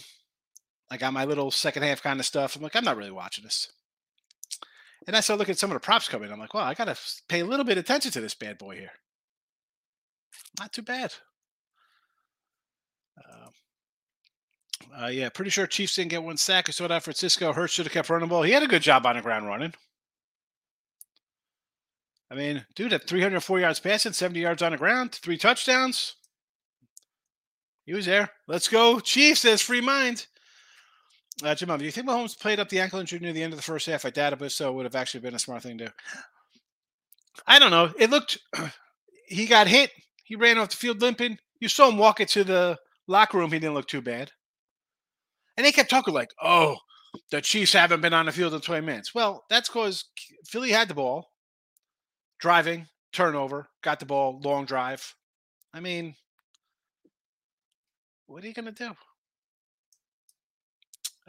I 0.91 0.97
got 0.97 1.13
my 1.13 1.25
little 1.25 1.51
second 1.51 1.83
half 1.83 2.03
kind 2.03 2.19
of 2.19 2.25
stuff. 2.25 2.55
I'm 2.55 2.61
like, 2.61 2.75
I'm 2.75 2.83
not 2.83 2.97
really 2.97 3.11
watching 3.11 3.43
this. 3.43 3.71
And 5.05 5.15
I 5.15 5.21
started 5.21 5.39
looking 5.39 5.53
at 5.53 5.59
some 5.59 5.69
of 5.69 5.75
the 5.75 5.79
props 5.79 6.09
coming. 6.09 6.31
I'm 6.31 6.39
like, 6.39 6.53
well, 6.53 6.63
I 6.63 6.73
got 6.73 6.85
to 6.85 6.97
pay 7.29 7.41
a 7.41 7.45
little 7.45 7.65
bit 7.65 7.77
of 7.77 7.83
attention 7.83 8.11
to 8.11 8.21
this 8.21 8.33
bad 8.33 8.57
boy 8.57 8.75
here. 8.75 8.91
Not 10.59 10.73
too 10.73 10.81
bad. 10.81 11.13
Uh, 13.17 13.49
uh, 15.01 15.07
yeah, 15.07 15.29
pretty 15.29 15.51
sure 15.51 15.67
Chiefs 15.67 15.95
didn't 15.95 16.11
get 16.11 16.23
one 16.23 16.37
sack. 16.37 16.69
I 16.69 16.71
saw 16.71 16.87
that 16.87 17.03
Francisco 17.03 17.53
Hurts 17.53 17.73
should 17.73 17.85
have 17.85 17.93
kept 17.93 18.09
running 18.09 18.27
the 18.27 18.31
ball. 18.31 18.43
He 18.43 18.51
had 18.51 18.63
a 18.63 18.67
good 18.67 18.81
job 18.81 19.05
on 19.05 19.15
the 19.15 19.21
ground 19.21 19.47
running. 19.47 19.73
I 22.29 22.35
mean, 22.35 22.65
dude, 22.75 22.93
at 22.93 23.07
304 23.07 23.59
yards 23.59 23.79
passing, 23.79 24.13
70 24.13 24.39
yards 24.39 24.61
on 24.61 24.73
the 24.73 24.77
ground, 24.77 25.13
three 25.13 25.37
touchdowns. 25.37 26.15
He 27.85 27.93
was 27.93 28.05
there. 28.05 28.29
Let's 28.47 28.67
go, 28.67 28.99
Chiefs. 28.99 29.41
Says 29.41 29.61
free 29.61 29.79
mind. 29.79 30.27
Uh, 31.43 31.55
Jim, 31.55 31.75
do 31.77 31.85
you 31.85 31.91
think 31.91 32.07
Mahomes 32.07 32.37
played 32.37 32.59
up 32.59 32.67
the 32.67 32.79
ankle 32.79 32.99
injury 32.99 33.19
near 33.19 33.31
the 33.31 33.43
end 33.43 33.53
of 33.53 33.57
the 33.57 33.63
first 33.63 33.85
half? 33.85 34.05
I 34.05 34.09
doubt 34.09 34.33
it, 34.33 34.39
but 34.39 34.51
so 34.51 34.69
it 34.69 34.73
would 34.73 34.85
have 34.85 34.95
actually 34.95 35.21
been 35.21 35.35
a 35.35 35.39
smart 35.39 35.63
thing 35.63 35.77
to. 35.77 35.93
I 37.45 37.59
don't 37.59 37.71
know. 37.71 37.91
It 37.97 38.09
looked. 38.09 38.37
He 39.29 39.45
got 39.45 39.67
hit. 39.67 39.91
He 40.23 40.37
ran 40.37 40.57
off 40.57 40.69
the 40.69 40.77
field 40.77 41.01
limping. 41.01 41.37
You 41.59 41.67
saw 41.67 41.89
him 41.89 41.97
walk 41.97 42.21
into 42.21 42.45
the 42.45 42.77
locker 43.07 43.37
room. 43.37 43.51
He 43.51 43.59
didn't 43.59 43.73
look 43.73 43.89
too 43.89 44.01
bad. 44.01 44.31
And 45.57 45.65
they 45.65 45.71
kept 45.71 45.89
talking 45.89 46.13
like, 46.13 46.31
"Oh, 46.41 46.77
the 47.31 47.41
Chiefs 47.41 47.73
haven't 47.73 48.01
been 48.01 48.13
on 48.13 48.27
the 48.27 48.31
field 48.31 48.53
in 48.53 48.61
20 48.61 48.85
minutes." 48.85 49.13
Well, 49.15 49.43
that's 49.49 49.69
because 49.69 50.05
Philly 50.45 50.71
had 50.71 50.87
the 50.87 50.93
ball, 50.93 51.31
driving, 52.39 52.87
turnover, 53.11 53.67
got 53.81 53.99
the 53.99 54.05
ball, 54.05 54.39
long 54.43 54.65
drive. 54.65 55.15
I 55.73 55.79
mean, 55.79 56.15
what 58.27 58.43
are 58.43 58.47
you 58.47 58.53
gonna 58.53 58.71
do? 58.71 58.95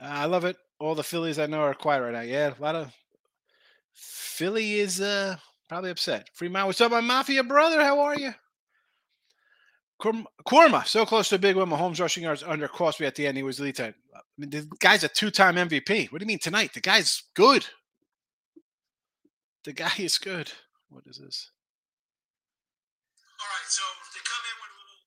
Uh, 0.00 0.04
I 0.04 0.24
love 0.26 0.44
it. 0.44 0.56
All 0.78 0.94
the 0.94 1.02
Phillies 1.02 1.38
I 1.38 1.46
know 1.46 1.60
are 1.62 1.74
quiet 1.74 2.02
right 2.02 2.12
now. 2.12 2.20
Yeah, 2.20 2.54
a 2.58 2.62
lot 2.62 2.76
of 2.76 2.94
Philly 3.94 4.74
is 4.80 5.00
uh 5.00 5.36
probably 5.68 5.90
upset. 5.90 6.28
Fremont, 6.34 6.66
what's 6.66 6.80
up, 6.80 6.92
my 6.92 7.00
mafia 7.00 7.42
brother? 7.42 7.82
How 7.82 8.00
are 8.00 8.18
you? 8.18 8.32
Korma, 10.00 10.86
so 10.86 11.04
close 11.04 11.28
to 11.30 11.34
a 11.34 11.38
big 11.38 11.56
win. 11.56 11.68
Mahomes 11.68 12.00
rushing 12.00 12.22
yards 12.22 12.44
under 12.44 12.68
Crosby 12.68 13.04
at 13.06 13.16
the 13.16 13.26
end. 13.26 13.36
He 13.36 13.42
was 13.42 13.58
lead 13.58 13.74
time. 13.76 13.94
I 14.14 14.20
mean, 14.38 14.50
the 14.50 14.68
guy's 14.78 15.02
a 15.02 15.08
two-time 15.08 15.56
MVP. 15.56 16.12
What 16.12 16.20
do 16.20 16.22
you 16.22 16.28
mean 16.28 16.38
tonight? 16.38 16.72
The 16.72 16.80
guy's 16.80 17.24
good. 17.34 17.66
The 19.64 19.72
guy 19.72 19.90
is 19.98 20.18
good. 20.18 20.52
What 20.88 21.04
is 21.06 21.18
this? 21.18 21.50
All 23.40 23.46
right, 23.46 23.68
so 23.68 23.82
they 24.14 24.20
come 24.24 24.44
in 24.46 24.56
with 24.62 24.70
a 24.70 24.78
little 24.78 25.02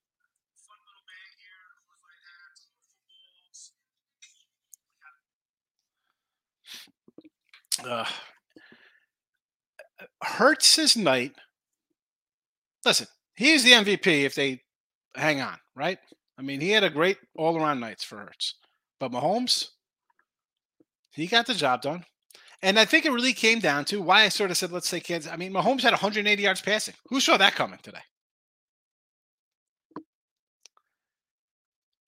fun 0.56 0.78
little 0.86 1.04
bag 1.08 1.32
here, 1.40 1.64
hats, 2.28 2.68
little 7.80 8.04
footballs. 8.04 8.08
Uh, 8.08 8.10
Hurts' 10.22 10.76
his 10.76 10.96
night. 10.96 11.34
Listen, 12.84 13.06
he's 13.34 13.64
the 13.64 13.72
MVP 13.72 14.24
if 14.24 14.34
they 14.34 14.61
hang 15.16 15.40
on, 15.40 15.56
right? 15.74 15.98
I 16.38 16.42
mean, 16.42 16.60
he 16.60 16.70
had 16.70 16.84
a 16.84 16.90
great 16.90 17.18
all 17.36 17.56
around 17.56 17.80
nights 17.80 18.04
for 18.04 18.18
Hurts, 18.18 18.54
But 18.98 19.12
Mahomes, 19.12 19.68
he 21.12 21.26
got 21.26 21.46
the 21.46 21.54
job 21.54 21.82
done. 21.82 22.04
And 22.62 22.78
I 22.78 22.84
think 22.84 23.04
it 23.04 23.12
really 23.12 23.32
came 23.32 23.58
down 23.58 23.84
to 23.86 24.00
why 24.00 24.22
I 24.22 24.28
sort 24.28 24.50
of 24.50 24.56
said, 24.56 24.70
let's 24.70 24.88
say 24.88 25.00
kids. 25.00 25.26
I 25.26 25.36
mean, 25.36 25.52
Mahomes 25.52 25.82
had 25.82 25.92
180 25.92 26.42
yards 26.42 26.60
passing. 26.60 26.94
Who 27.08 27.20
saw 27.20 27.36
that 27.36 27.54
coming 27.54 27.80
today? 27.82 27.98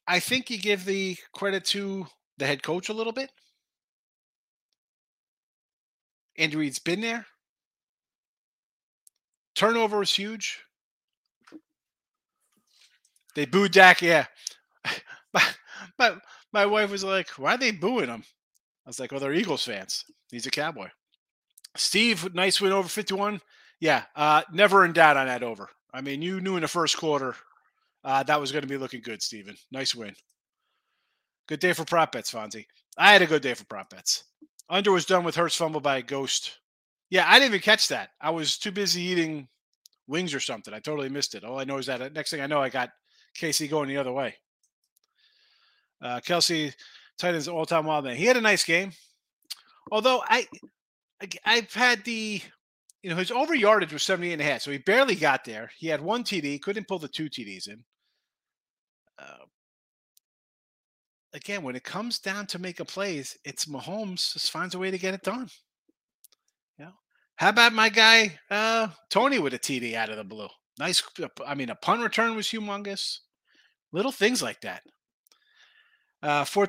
I 0.06 0.20
think 0.20 0.50
you 0.50 0.58
give 0.58 0.84
the 0.84 1.16
credit 1.32 1.64
to 1.66 2.06
the 2.38 2.46
head 2.46 2.62
coach 2.62 2.88
a 2.88 2.92
little 2.92 3.12
bit. 3.12 3.30
Andy 6.36 6.56
Reid's 6.56 6.78
been 6.78 7.00
there. 7.00 7.26
Turnover 9.54 10.02
is 10.02 10.12
huge. 10.12 10.63
They 13.34 13.46
booed 13.46 13.72
Dak, 13.72 14.02
yeah. 14.02 14.26
my, 15.34 15.42
my, 15.98 16.16
my 16.52 16.66
wife 16.66 16.90
was 16.90 17.04
like, 17.04 17.28
why 17.30 17.54
are 17.54 17.58
they 17.58 17.72
booing 17.72 18.08
him? 18.08 18.24
I 18.86 18.88
was 18.88 19.00
like, 19.00 19.10
well, 19.10 19.20
they're 19.20 19.32
Eagles 19.32 19.64
fans. 19.64 20.04
He's 20.30 20.46
a 20.46 20.50
cowboy. 20.50 20.88
Steve, 21.76 22.34
nice 22.34 22.60
win 22.60 22.72
over 22.72 22.88
51. 22.88 23.40
Yeah, 23.80 24.04
uh, 24.14 24.42
never 24.52 24.84
in 24.84 24.92
doubt 24.92 25.16
on 25.16 25.26
that 25.26 25.42
over. 25.42 25.68
I 25.92 26.00
mean, 26.00 26.22
you 26.22 26.40
knew 26.40 26.56
in 26.56 26.62
the 26.62 26.68
first 26.68 26.96
quarter 26.96 27.34
uh, 28.04 28.22
that 28.24 28.40
was 28.40 28.52
going 28.52 28.62
to 28.62 28.68
be 28.68 28.76
looking 28.76 29.00
good, 29.00 29.22
Steven. 29.22 29.56
Nice 29.72 29.94
win. 29.94 30.14
Good 31.48 31.60
day 31.60 31.72
for 31.72 31.84
prop 31.84 32.12
bets, 32.12 32.32
Fonzie. 32.32 32.66
I 32.96 33.12
had 33.12 33.22
a 33.22 33.26
good 33.26 33.42
day 33.42 33.54
for 33.54 33.64
prop 33.64 33.90
bets. 33.90 34.24
Under 34.68 34.92
was 34.92 35.06
done 35.06 35.24
with 35.24 35.34
Hurts 35.34 35.56
fumble 35.56 35.80
by 35.80 35.98
a 35.98 36.02
ghost. 36.02 36.58
Yeah, 37.10 37.26
I 37.28 37.34
didn't 37.34 37.48
even 37.48 37.60
catch 37.60 37.88
that. 37.88 38.10
I 38.20 38.30
was 38.30 38.56
too 38.56 38.72
busy 38.72 39.02
eating 39.02 39.48
wings 40.06 40.34
or 40.34 40.40
something. 40.40 40.72
I 40.72 40.78
totally 40.78 41.08
missed 41.08 41.34
it. 41.34 41.44
All 41.44 41.58
I 41.58 41.64
know 41.64 41.78
is 41.78 41.86
that 41.86 42.00
uh, 42.00 42.08
next 42.14 42.30
thing 42.30 42.40
I 42.40 42.46
know, 42.46 42.62
I 42.62 42.68
got 42.70 42.90
KC 43.38 43.68
going 43.68 43.88
the 43.88 43.96
other 43.96 44.12
way. 44.12 44.34
Uh, 46.02 46.20
Kelce, 46.20 46.74
Titans 47.18 47.48
all 47.48 47.66
time 47.66 47.86
wild 47.86 48.04
man. 48.04 48.16
He 48.16 48.26
had 48.26 48.36
a 48.36 48.40
nice 48.40 48.64
game. 48.64 48.92
Although 49.90 50.22
I, 50.26 50.46
I 51.20 51.28
I've 51.44 51.72
had 51.72 52.04
the 52.04 52.40
you 53.02 53.10
know 53.10 53.16
his 53.16 53.30
over 53.30 53.54
yardage 53.54 53.92
was 53.92 54.02
78 54.02 54.32
and 54.32 54.42
a 54.42 54.44
half, 54.44 54.62
so 54.62 54.70
he 54.70 54.78
barely 54.78 55.14
got 55.14 55.44
there. 55.44 55.70
He 55.76 55.88
had 55.88 56.00
one 56.00 56.24
TD, 56.24 56.60
couldn't 56.62 56.88
pull 56.88 56.98
the 56.98 57.08
two 57.08 57.28
TDs 57.28 57.68
in. 57.68 57.84
Uh, 59.18 59.44
again, 61.34 61.62
when 61.62 61.76
it 61.76 61.84
comes 61.84 62.18
down 62.18 62.46
to 62.46 62.58
making 62.58 62.86
plays, 62.86 63.36
it's 63.44 63.66
Mahomes 63.66 64.32
just 64.32 64.50
finds 64.50 64.74
a 64.74 64.78
way 64.78 64.90
to 64.90 64.98
get 64.98 65.14
it 65.14 65.22
done. 65.22 65.48
You 66.78 66.86
know, 66.86 66.92
how 67.36 67.50
about 67.50 67.72
my 67.72 67.88
guy 67.88 68.38
uh, 68.50 68.88
Toney 69.10 69.38
with 69.38 69.54
a 69.54 69.58
TD 69.58 69.94
out 69.94 70.10
of 70.10 70.16
the 70.16 70.24
blue? 70.24 70.48
Nice. 70.78 71.02
I 71.46 71.54
mean, 71.54 71.70
a 71.70 71.74
punt 71.74 72.02
return 72.02 72.34
was 72.34 72.46
humongous. 72.46 73.18
Little 73.92 74.12
things 74.12 74.42
like 74.42 74.60
that. 74.62 74.82
Uh, 76.22 76.44
four, 76.44 76.66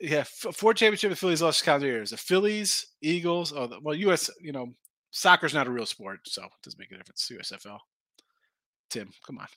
yeah, 0.00 0.22
four 0.22 0.72
championship 0.72 1.10
the 1.10 1.16
Phillies 1.16 1.42
lost 1.42 1.64
calendar 1.64 1.88
years. 1.88 2.10
The 2.10 2.16
Phillies, 2.16 2.86
Eagles. 3.02 3.52
Oh, 3.52 3.68
well, 3.82 3.96
U.S. 3.96 4.30
You 4.40 4.52
know, 4.52 4.68
soccer's 5.10 5.54
not 5.54 5.66
a 5.66 5.70
real 5.70 5.86
sport, 5.86 6.20
so 6.24 6.44
it 6.44 6.50
doesn't 6.62 6.78
make 6.78 6.92
a 6.92 6.96
difference. 6.96 7.30
USFL. 7.32 7.78
Tim, 8.88 9.10
come 9.26 9.38
on, 9.38 9.48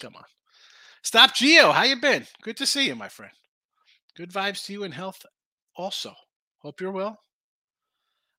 come 0.00 0.14
on. 0.14 0.24
Stop, 1.02 1.34
Geo. 1.34 1.72
How 1.72 1.82
you 1.82 2.00
been? 2.00 2.26
Good 2.42 2.56
to 2.58 2.66
see 2.66 2.86
you, 2.86 2.94
my 2.94 3.08
friend. 3.08 3.32
Good 4.16 4.30
vibes 4.30 4.64
to 4.66 4.72
you 4.72 4.84
and 4.84 4.94
health. 4.94 5.26
Also, 5.76 6.14
hope 6.58 6.80
you're 6.80 6.92
well. 6.92 7.18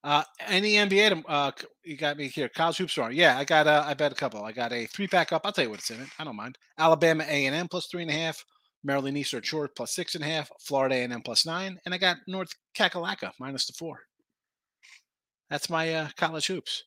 Uh, 0.04 0.24
any 0.48 0.74
NBA? 0.74 1.24
Uh, 1.28 1.52
you 1.84 1.98
got 1.98 2.18
me 2.18 2.28
here. 2.28 2.50
College 2.50 2.78
hoops 2.78 2.98
on. 2.98 3.14
Yeah, 3.14 3.38
I 3.38 3.44
got. 3.44 3.68
Uh, 3.68 3.84
I 3.86 3.94
bet 3.94 4.12
a 4.12 4.16
couple. 4.16 4.44
I 4.44 4.52
got 4.52 4.72
a 4.72 4.86
three 4.88 5.08
pack 5.08 5.34
up. 5.34 5.42
I'll 5.44 5.52
tell 5.52 5.66
you 5.66 5.70
what's 5.70 5.90
in 5.90 6.00
it. 6.00 6.08
I 6.18 6.24
don't 6.24 6.38
mind. 6.38 6.58
Alabama 6.78 7.26
A 7.28 7.46
and 7.46 7.56
M 7.56 7.68
plus 7.68 7.88
three 7.88 8.04
and 8.04 8.12
a 8.12 8.14
half. 8.14 8.44
Maryland 8.84 9.18
Eastern 9.18 9.42
Shore 9.42 9.70
plus 9.76 9.94
six 9.94 10.16
and 10.16 10.24
a 10.24 10.28
half. 10.28 10.50
Florida 10.62 10.96
A 10.96 11.04
and 11.04 11.12
M 11.12 11.22
plus 11.22 11.46
nine. 11.46 11.78
And 11.86 11.94
I 11.94 11.98
got 11.98 12.18
North 12.28 12.50
Kakalaka 12.78 13.32
minus 13.40 13.66
the 13.66 13.74
four. 13.74 14.00
That's 15.50 15.70
my 15.70 15.94
uh, 15.94 16.10
college 16.16 16.48
hoops. 16.48 16.84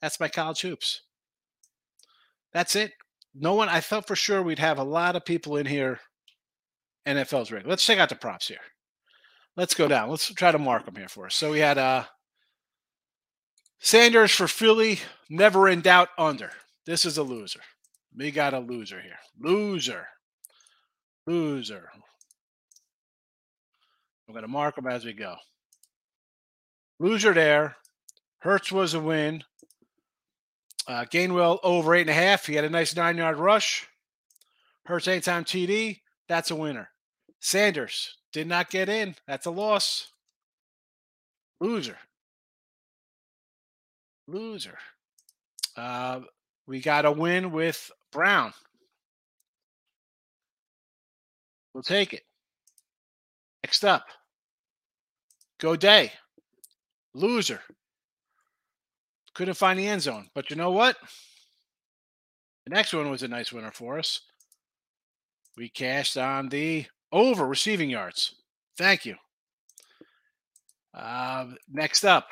That's 0.00 0.20
my 0.20 0.28
college 0.28 0.60
hoops. 0.60 1.02
That's 2.52 2.76
it. 2.76 2.92
No 3.34 3.54
one. 3.54 3.68
I 3.68 3.80
thought 3.80 4.06
for 4.06 4.16
sure 4.16 4.42
we'd 4.42 4.60
have 4.60 4.78
a 4.78 4.84
lot 4.84 5.16
of 5.16 5.24
people 5.24 5.56
in 5.56 5.66
here. 5.66 5.98
NFL's 7.06 7.50
ready. 7.50 7.68
Let's 7.68 7.84
check 7.84 7.98
out 7.98 8.08
the 8.08 8.16
props 8.16 8.46
here 8.48 8.58
let's 9.56 9.74
go 9.74 9.88
down. 9.88 10.10
Let's 10.10 10.32
try 10.32 10.52
to 10.52 10.58
mark 10.58 10.84
them 10.84 10.96
here 10.96 11.08
for 11.08 11.26
us. 11.26 11.34
So 11.34 11.52
we 11.52 11.60
had 11.60 11.78
uh 11.78 12.04
Sanders 13.78 14.32
for 14.32 14.48
Philly, 14.48 15.00
never 15.28 15.68
in 15.68 15.80
doubt 15.80 16.08
under. 16.18 16.50
This 16.86 17.04
is 17.04 17.18
a 17.18 17.22
loser. 17.22 17.60
We 18.16 18.30
got 18.30 18.54
a 18.54 18.58
loser 18.58 19.00
here. 19.00 19.18
Loser. 19.38 20.06
Loser. 21.26 21.90
I'm 24.26 24.32
going 24.32 24.42
to 24.42 24.48
mark 24.48 24.76
them 24.76 24.86
as 24.86 25.04
we 25.04 25.12
go. 25.12 25.36
Loser 26.98 27.34
there. 27.34 27.76
Hurts 28.38 28.72
was 28.72 28.94
a 28.94 29.00
win. 29.00 29.44
Uh, 30.88 31.04
Gainwell 31.04 31.58
over 31.62 31.94
eight 31.94 32.02
and 32.02 32.10
a 32.10 32.14
half. 32.14 32.46
He 32.46 32.54
had 32.54 32.64
a 32.64 32.70
nice 32.70 32.96
nine 32.96 33.16
yard 33.16 33.38
rush. 33.38 33.86
Hurts 34.86 35.08
anytime 35.08 35.44
TD. 35.44 36.00
That's 36.28 36.50
a 36.50 36.56
winner. 36.56 36.90
Sanders 37.40 38.16
did 38.36 38.46
not 38.46 38.68
get 38.68 38.90
in. 38.90 39.14
That's 39.26 39.46
a 39.46 39.50
loss. 39.50 40.08
Loser. 41.58 41.96
Loser. 44.28 44.76
Uh, 45.74 46.20
we 46.66 46.82
got 46.82 47.06
a 47.06 47.10
win 47.10 47.50
with 47.50 47.90
Brown. 48.12 48.52
We'll 51.72 51.82
take 51.82 52.12
it. 52.12 52.24
Next 53.64 53.82
up, 53.86 54.04
Goedert. 55.58 56.10
Loser. 57.14 57.62
Couldn't 59.34 59.54
find 59.54 59.78
the 59.78 59.88
end 59.88 60.02
zone. 60.02 60.28
But 60.34 60.50
you 60.50 60.56
know 60.56 60.72
what? 60.72 60.98
The 62.66 62.74
next 62.74 62.92
one 62.92 63.10
was 63.10 63.22
a 63.22 63.28
nice 63.28 63.50
winner 63.50 63.72
for 63.72 63.98
us. 63.98 64.20
We 65.56 65.70
cashed 65.70 66.18
on 66.18 66.50
the 66.50 66.84
over 67.12 67.46
receiving 67.46 67.90
yards. 67.90 68.34
Thank 68.76 69.06
you. 69.06 69.16
Uh, 70.94 71.46
next 71.70 72.04
up, 72.04 72.30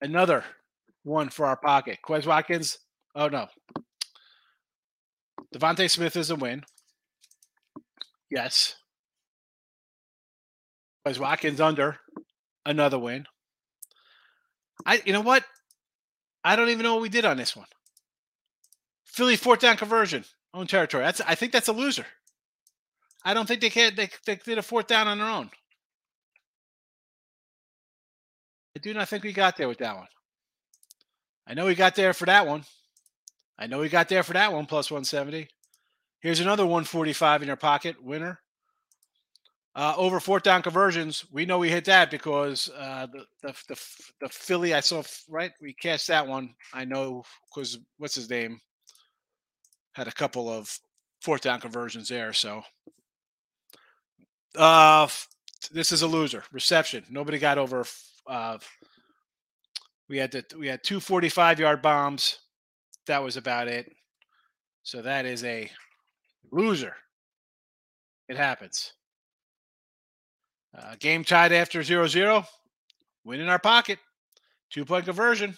another 0.00 0.44
one 1.04 1.28
for 1.28 1.46
our 1.46 1.56
pocket. 1.56 1.98
Quez 2.06 2.26
Watkins. 2.26 2.78
Oh 3.14 3.28
no. 3.28 3.46
DeVonta 5.54 5.90
Smith 5.90 6.16
is 6.16 6.30
a 6.30 6.36
win. 6.36 6.62
Yes. 8.30 8.76
Quez 11.06 11.18
Watkins 11.18 11.60
under 11.60 11.98
another 12.66 12.98
win. 12.98 13.26
I 14.86 15.00
you 15.04 15.12
know 15.12 15.20
what? 15.20 15.44
I 16.44 16.56
don't 16.56 16.70
even 16.70 16.82
know 16.84 16.94
what 16.94 17.02
we 17.02 17.08
did 17.08 17.24
on 17.24 17.36
this 17.36 17.54
one. 17.54 17.66
Philly 19.04 19.36
fourth 19.36 19.60
down 19.60 19.76
conversion, 19.76 20.24
own 20.54 20.66
territory. 20.66 21.04
That's 21.04 21.20
I 21.20 21.34
think 21.34 21.52
that's 21.52 21.68
a 21.68 21.72
loser. 21.72 22.06
I 23.24 23.34
don't 23.34 23.46
think 23.46 23.60
they 23.60 23.70
can 23.70 23.94
they, 23.94 24.08
they 24.26 24.36
did 24.36 24.58
a 24.58 24.62
fourth 24.62 24.86
down 24.86 25.08
on 25.08 25.18
their 25.18 25.28
own. 25.28 25.50
I 28.76 28.80
do 28.80 28.94
not 28.94 29.08
think 29.08 29.24
we 29.24 29.32
got 29.32 29.56
there 29.56 29.68
with 29.68 29.78
that 29.78 29.96
one. 29.96 30.06
I 31.46 31.54
know 31.54 31.66
we 31.66 31.74
got 31.74 31.96
there 31.96 32.12
for 32.12 32.26
that 32.26 32.46
one. 32.46 32.64
I 33.58 33.66
know 33.66 33.80
we 33.80 33.88
got 33.88 34.08
there 34.08 34.22
for 34.22 34.32
that 34.32 34.52
one 34.52 34.66
plus 34.66 34.90
170. 34.90 35.48
Here's 36.20 36.40
another 36.40 36.64
145 36.64 37.42
in 37.42 37.48
your 37.48 37.56
pocket 37.56 38.02
winner. 38.02 38.40
Uh, 39.74 39.94
over 39.96 40.18
fourth 40.18 40.42
down 40.42 40.62
conversions, 40.62 41.24
we 41.32 41.46
know 41.46 41.58
we 41.58 41.70
hit 41.70 41.84
that 41.84 42.10
because 42.10 42.70
uh, 42.76 43.06
the, 43.12 43.24
the 43.42 43.54
the 43.68 43.80
the 44.20 44.28
Philly 44.28 44.74
I 44.74 44.80
saw 44.80 45.02
right 45.28 45.52
we 45.60 45.74
cashed 45.74 46.08
that 46.08 46.26
one. 46.26 46.54
I 46.72 46.84
know 46.84 47.22
because 47.48 47.78
what's 47.96 48.16
his 48.16 48.28
name 48.28 48.60
had 49.92 50.08
a 50.08 50.12
couple 50.12 50.48
of 50.48 50.78
fourth 51.20 51.42
down 51.42 51.60
conversions 51.60 52.08
there. 52.08 52.32
So 52.32 52.62
uh, 54.56 55.08
this 55.72 55.92
is 55.92 56.02
a 56.02 56.06
loser. 56.06 56.44
Reception. 56.52 57.04
Nobody 57.10 57.38
got 57.38 57.58
over. 57.58 57.84
Uh, 58.26 58.58
we 60.08 60.18
had 60.18 60.44
we 60.58 60.66
had 60.66 60.82
two 60.82 61.00
45 61.00 61.60
yard 61.60 61.82
bombs. 61.82 62.38
That 63.06 63.22
was 63.22 63.36
about 63.36 63.68
it. 63.68 63.92
So 64.82 65.02
that 65.02 65.26
is 65.26 65.44
a 65.44 65.70
loser. 66.50 66.94
It 68.28 68.36
happens. 68.36 68.92
Uh, 70.76 70.94
game 71.00 71.24
tied 71.24 71.52
after 71.52 71.82
0 71.82 72.06
0. 72.06 72.44
Win 73.24 73.40
in 73.40 73.48
our 73.48 73.58
pocket. 73.58 73.98
Two 74.70 74.84
point 74.84 75.04
conversion. 75.04 75.56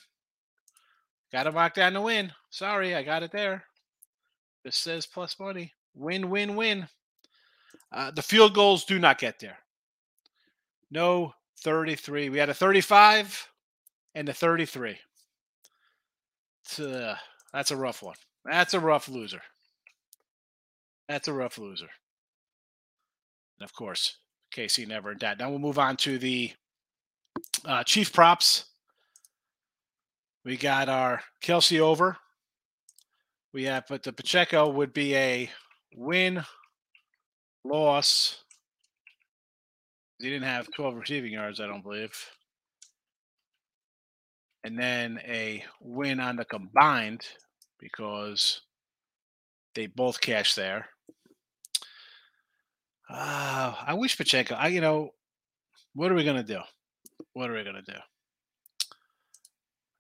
Got 1.33 1.45
to 1.45 1.53
mark 1.53 1.75
down 1.75 1.95
the 1.95 2.01
win. 2.01 2.33
Sorry, 2.51 2.95
I 2.95 3.03
got 3.03 3.23
it 3.23 3.33
there. 3.33 3.65
This 4.65 4.77
says 4.77 5.07
plus 5.07 5.39
money. 5.39 5.73
Win, 5.95 6.31
win, 6.31 6.57
win. 6.57 6.89
Uh, 7.93 8.11
the 8.11 8.23
field 8.23 8.55
goals 8.55 8.85
do 8.85 8.99
not 8.99 9.19
get 9.19 9.39
there. 9.41 9.59
No 10.91 11.35
33. 11.63 12.29
We 12.29 12.39
had 12.39 12.49
a 12.49 12.55
35 12.55 13.49
and 14.15 14.29
a 14.29 14.33
33. 14.33 14.97
Uh, 16.79 17.15
that's 17.53 17.71
a 17.71 17.77
rough 17.77 18.03
one. 18.03 18.17
That's 18.45 18.75
a 18.75 18.81
rough 18.81 19.09
loser. 19.09 19.43
That's 21.09 21.29
a 21.29 21.33
rough 21.33 21.59
loser. 21.59 21.89
And 23.59 23.65
of 23.65 23.75
course, 23.75 24.19
KC 24.55 24.87
never 24.87 25.13
in 25.13 25.19
that. 25.19 25.39
Now 25.39 25.51
we'll 25.51 25.59
move 25.59 25.79
on 25.79 25.97
to 25.99 26.19
the 26.19 26.53
uh, 27.65 27.85
chief 27.85 28.13
props. 28.13 28.67
We 30.45 30.57
got 30.57 30.89
our 30.89 31.23
Kelce 31.43 31.81
over. 31.81 32.17
We 33.53 33.65
have, 33.65 33.85
but 33.89 34.03
the 34.03 34.13
Pacheco 34.13 34.71
would 34.71 34.95
be 34.95 35.15
a 35.15 35.51
win, 35.95 36.43
loss. 37.65 38.43
He 40.19 40.31
didn't 40.31 40.49
have 40.49 40.71
12 40.75 40.97
receiving 40.97 41.33
yards, 41.33 41.61
I 41.61 41.67
don't 41.67 41.83
believe. 41.83 42.13
And 44.65 44.79
then 44.79 45.21
a 45.25 45.65
win 45.81 46.21
on 46.21 46.37
the 46.37 46.45
combined 46.45 47.27
because 47.79 48.63
they 49.75 49.87
both 49.87 50.21
cashed 50.21 50.57
there. 50.57 50.87
Uh, 53.11 53.75
I 53.87 53.95
wish 53.95 54.17
Pacheco. 54.17 54.55
I 54.55 54.69
you 54.69 54.81
know, 54.81 55.11
what 55.95 56.11
are 56.11 56.15
we 56.15 56.25
gonna 56.25 56.43
do? 56.43 56.61
What 57.35 57.51
are 57.51 57.55
we 57.55 57.65
gonna 57.65 57.83
do? 57.83 57.93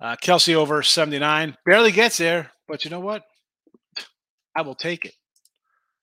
Uh, 0.00 0.16
Kelce 0.16 0.54
over 0.54 0.82
79. 0.82 1.56
Barely 1.66 1.92
gets 1.92 2.16
there, 2.16 2.50
but 2.66 2.84
you 2.84 2.90
know 2.90 3.00
what? 3.00 3.24
I 4.56 4.62
will 4.62 4.74
take 4.74 5.04
it. 5.04 5.14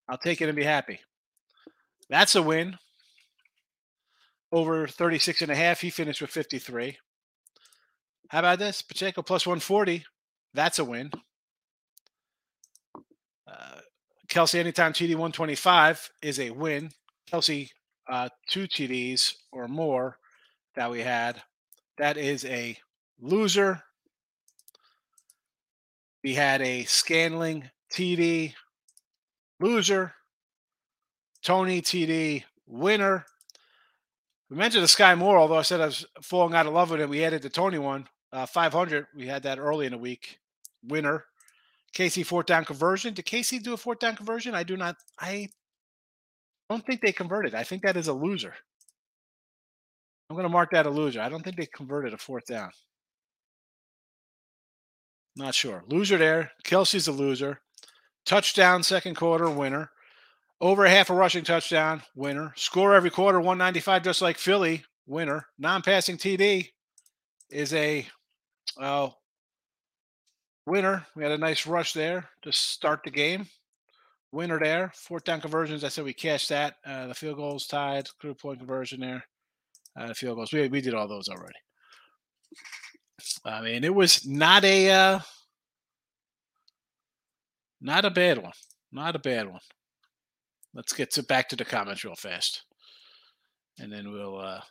I'll 0.07 0.17
take 0.17 0.41
it 0.41 0.49
and 0.49 0.55
be 0.55 0.63
happy. 0.63 0.99
That's 2.09 2.35
a 2.35 2.41
win. 2.41 2.77
Over 4.51 4.87
36 4.87 5.43
and 5.43 5.51
a 5.51 5.55
half. 5.55 5.81
He 5.81 5.89
finished 5.91 6.21
with 6.21 6.31
53. 6.31 6.97
How 8.29 8.39
about 8.39 8.59
this? 8.59 8.81
Pacheco 8.81 9.21
plus 9.21 9.45
140. 9.45 10.03
That's 10.53 10.79
a 10.79 10.85
win. 10.85 11.11
Uh, 13.47 13.79
Kelce 14.27 14.55
anytime 14.55 14.93
TD 14.93 15.09
125 15.09 16.09
is 16.21 16.39
a 16.39 16.49
win. 16.49 16.89
Kelce 17.31 17.69
uh, 18.09 18.29
two 18.47 18.67
TDs 18.67 19.33
or 19.51 19.67
more 19.67 20.17
that 20.75 20.89
we 20.89 21.01
had. 21.01 21.41
That 21.97 22.17
is 22.17 22.45
a 22.45 22.77
loser. 23.19 23.83
We 26.23 26.33
had 26.33 26.61
a 26.61 26.83
Scantling 26.85 27.69
TD 27.91 28.53
loser. 29.59 30.13
Toney 31.43 31.81
TD 31.81 32.43
winner. 32.67 33.25
We 34.49 34.57
mentioned 34.57 34.83
the 34.83 34.87
Skyy 34.87 35.17
Moore, 35.17 35.37
although 35.37 35.57
I 35.57 35.61
said 35.61 35.81
I 35.81 35.85
was 35.85 36.05
falling 36.21 36.55
out 36.55 36.65
of 36.65 36.73
love 36.73 36.91
with 36.91 37.01
it. 37.01 37.09
We 37.09 37.23
added 37.23 37.41
the 37.41 37.49
Toney 37.49 37.77
one, 37.77 38.07
uh, 38.33 38.45
500. 38.45 39.07
We 39.15 39.27
had 39.27 39.43
that 39.43 39.59
early 39.59 39.85
in 39.85 39.91
the 39.91 39.97
week. 39.97 40.39
Winner. 40.83 41.25
KC 41.95 42.25
fourth 42.25 42.45
down 42.45 42.65
conversion. 42.65 43.13
Did 43.13 43.25
KC 43.25 43.61
do 43.63 43.73
a 43.73 43.77
fourth 43.77 43.99
down 43.99 44.15
conversion? 44.15 44.53
I 44.53 44.63
do 44.63 44.77
not. 44.77 44.95
I 45.19 45.49
don't 46.69 46.85
think 46.85 47.01
they 47.01 47.11
converted. 47.11 47.55
I 47.55 47.63
think 47.63 47.83
that 47.83 47.97
is 47.97 48.07
a 48.07 48.13
loser. 48.13 48.53
I'm 50.29 50.35
going 50.35 50.43
to 50.43 50.49
mark 50.49 50.71
that 50.71 50.85
a 50.85 50.89
loser. 50.89 51.21
I 51.21 51.29
don't 51.29 51.43
think 51.43 51.57
they 51.57 51.65
converted 51.65 52.13
a 52.13 52.17
fourth 52.17 52.45
down. 52.45 52.69
Not 55.35 55.55
sure. 55.55 55.83
Loser 55.87 56.17
there. 56.17 56.51
Kelce's 56.63 57.07
a 57.07 57.11
loser. 57.11 57.61
Touchdown, 58.29 58.83
second 58.83 59.15
quarter, 59.15 59.49
winner. 59.49 59.89
Over 60.61 60.85
half 60.85 61.09
a 61.09 61.15
rushing 61.15 61.43
touchdown, 61.43 62.03
winner. 62.13 62.53
Score 62.55 62.93
every 62.93 63.09
quarter, 63.09 63.39
195, 63.39 64.03
just 64.03 64.21
like 64.21 64.37
Philly, 64.37 64.85
winner. 65.07 65.47
Non 65.57 65.81
passing 65.81 66.15
TD 66.15 66.69
is 67.49 67.73
a 67.73 68.05
uh, 68.79 69.09
winner. 70.67 71.07
We 71.15 71.23
had 71.23 71.31
a 71.31 71.39
nice 71.39 71.65
rush 71.65 71.93
there 71.93 72.29
to 72.43 72.51
start 72.51 72.99
the 73.03 73.09
game. 73.09 73.47
Winner 74.31 74.59
there. 74.59 74.91
Fourth 74.93 75.23
down 75.23 75.41
conversions. 75.41 75.83
I 75.83 75.87
said 75.87 76.03
we 76.03 76.13
cashed 76.13 76.49
that. 76.49 76.75
Uh, 76.85 77.07
the 77.07 77.15
field 77.15 77.37
goals 77.37 77.65
tied. 77.65 78.09
Crew 78.19 78.35
point 78.35 78.59
conversion 78.59 78.99
there. 78.99 79.23
Uh, 79.99 80.13
field 80.13 80.35
goals. 80.35 80.53
We, 80.53 80.67
we 80.67 80.81
did 80.81 80.93
all 80.93 81.07
those 81.07 81.29
already. 81.29 81.57
I 83.43 83.61
mean, 83.61 83.83
it 83.83 83.95
was 83.95 84.27
not 84.27 84.63
a 84.65 84.91
uh, 84.91 85.19
not 87.81 88.05
a 88.05 88.09
bad 88.09 88.37
one. 88.37 88.53
Not 88.91 89.15
a 89.15 89.19
bad 89.19 89.47
one. 89.49 89.61
Let's 90.73 90.93
get 90.93 91.11
to 91.11 91.23
back 91.23 91.49
to 91.49 91.55
the 91.55 91.65
comments 91.65 92.03
real 92.03 92.15
fast, 92.15 92.63
and 93.79 93.91
then 93.91 94.11
we'll. 94.11 94.39
uh 94.39 94.61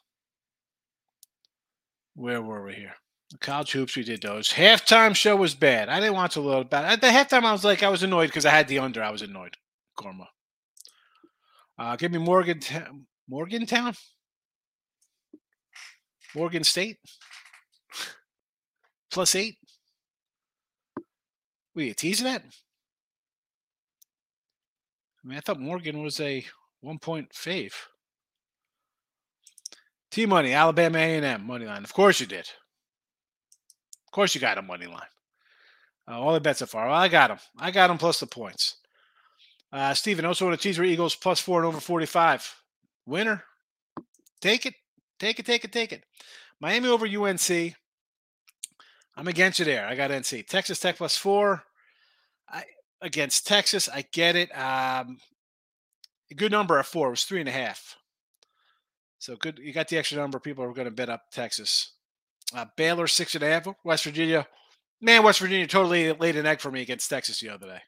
Where 2.14 2.42
were 2.42 2.64
we 2.64 2.74
here? 2.74 2.94
The 3.30 3.38
college 3.38 3.72
hoops, 3.72 3.96
we 3.96 4.04
did 4.04 4.22
those. 4.22 4.48
Halftime 4.48 5.14
show 5.14 5.36
was 5.36 5.54
bad. 5.54 5.88
I 5.88 6.00
didn't 6.00 6.14
watch 6.14 6.36
a 6.36 6.40
little 6.40 6.64
bad. 6.64 6.84
At 6.86 7.00
the 7.00 7.08
halftime, 7.08 7.44
I 7.44 7.52
was 7.52 7.64
like, 7.64 7.82
I 7.82 7.90
was 7.90 8.02
annoyed 8.02 8.28
because 8.28 8.46
I 8.46 8.50
had 8.50 8.68
the 8.68 8.78
under. 8.78 9.02
I 9.02 9.10
was 9.10 9.22
annoyed. 9.22 9.54
Korma. 9.98 10.26
Uh, 11.78 11.96
give 11.96 12.10
me 12.10 12.18
Morgan 12.18 12.60
Morgantown, 13.28 13.94
Morgan 16.34 16.64
State, 16.64 16.96
plus 19.12 19.34
eight. 19.34 19.56
Are 21.76 21.82
you 21.82 21.94
teasing 21.94 22.24
that? 22.24 22.42
I 25.24 25.28
mean, 25.28 25.38
I 25.38 25.40
thought 25.40 25.60
Morgan 25.60 26.02
was 26.02 26.20
a 26.20 26.44
one 26.80 26.98
point 26.98 27.30
fave. 27.32 27.74
T 30.10 30.26
money, 30.26 30.52
Alabama 30.52 30.98
A 30.98 31.16
and 31.16 31.24
M 31.24 31.46
money 31.46 31.66
line. 31.66 31.84
Of 31.84 31.92
course 31.92 32.20
you 32.20 32.26
did. 32.26 32.48
Of 34.06 34.12
course, 34.12 34.34
you 34.34 34.40
got 34.40 34.58
a 34.58 34.62
money 34.62 34.86
line. 34.86 35.02
Uh, 36.10 36.18
all 36.18 36.32
the 36.32 36.40
bets 36.40 36.60
so 36.60 36.66
far. 36.66 36.86
Well, 36.86 36.96
I 36.96 37.08
got 37.08 37.28
them. 37.28 37.38
I 37.58 37.70
got 37.70 37.88
them 37.88 37.98
plus 37.98 38.20
the 38.20 38.26
points. 38.26 38.76
Uh, 39.70 39.92
Steven, 39.92 40.24
also 40.24 40.46
want 40.46 40.58
to 40.58 40.62
teaser 40.62 40.82
Eagles 40.82 41.14
plus 41.14 41.40
four 41.40 41.58
and 41.58 41.66
over 41.66 41.80
45. 41.80 42.54
Winner. 43.04 43.44
Take 44.40 44.64
it. 44.64 44.74
Take 45.18 45.38
it, 45.38 45.46
take 45.46 45.64
it, 45.64 45.72
take 45.72 45.92
it. 45.92 46.04
Miami 46.60 46.88
over 46.88 47.06
UNC. 47.06 47.74
I'm 49.16 49.28
against 49.28 49.58
you 49.58 49.64
there. 49.64 49.86
I 49.86 49.94
got 49.94 50.10
NC. 50.10 50.46
Texas 50.46 50.78
Tech 50.78 50.96
plus 50.96 51.16
four. 51.16 51.64
Against 53.00 53.46
Texas. 53.46 53.88
I 53.88 54.04
get 54.12 54.36
it. 54.36 54.50
Um, 54.50 55.18
a 56.30 56.34
good 56.34 56.52
number 56.52 56.78
at 56.78 56.86
four. 56.86 57.08
It 57.08 57.10
was 57.10 57.24
three 57.24 57.40
and 57.40 57.48
a 57.48 57.52
half. 57.52 57.96
So 59.18 59.36
good. 59.36 59.58
You 59.62 59.72
got 59.72 59.88
the 59.88 59.98
extra 59.98 60.18
number. 60.18 60.38
of 60.38 60.42
People 60.42 60.64
who 60.64 60.70
are 60.70 60.74
going 60.74 60.86
to 60.86 60.90
bet 60.90 61.08
up 61.08 61.22
Texas. 61.32 61.92
Uh, 62.54 62.66
Baylor 62.76 63.06
six 63.06 63.34
and 63.34 63.44
a 63.44 63.48
half. 63.48 63.68
West 63.84 64.04
Virginia. 64.04 64.46
Man, 65.00 65.22
West 65.22 65.40
Virginia 65.40 65.66
totally 65.66 66.12
laid 66.12 66.36
an 66.36 66.46
egg 66.46 66.60
for 66.60 66.70
me 66.70 66.82
against 66.82 67.08
Texas 67.08 67.40
the 67.40 67.50
other 67.50 67.66
day. 67.66 67.80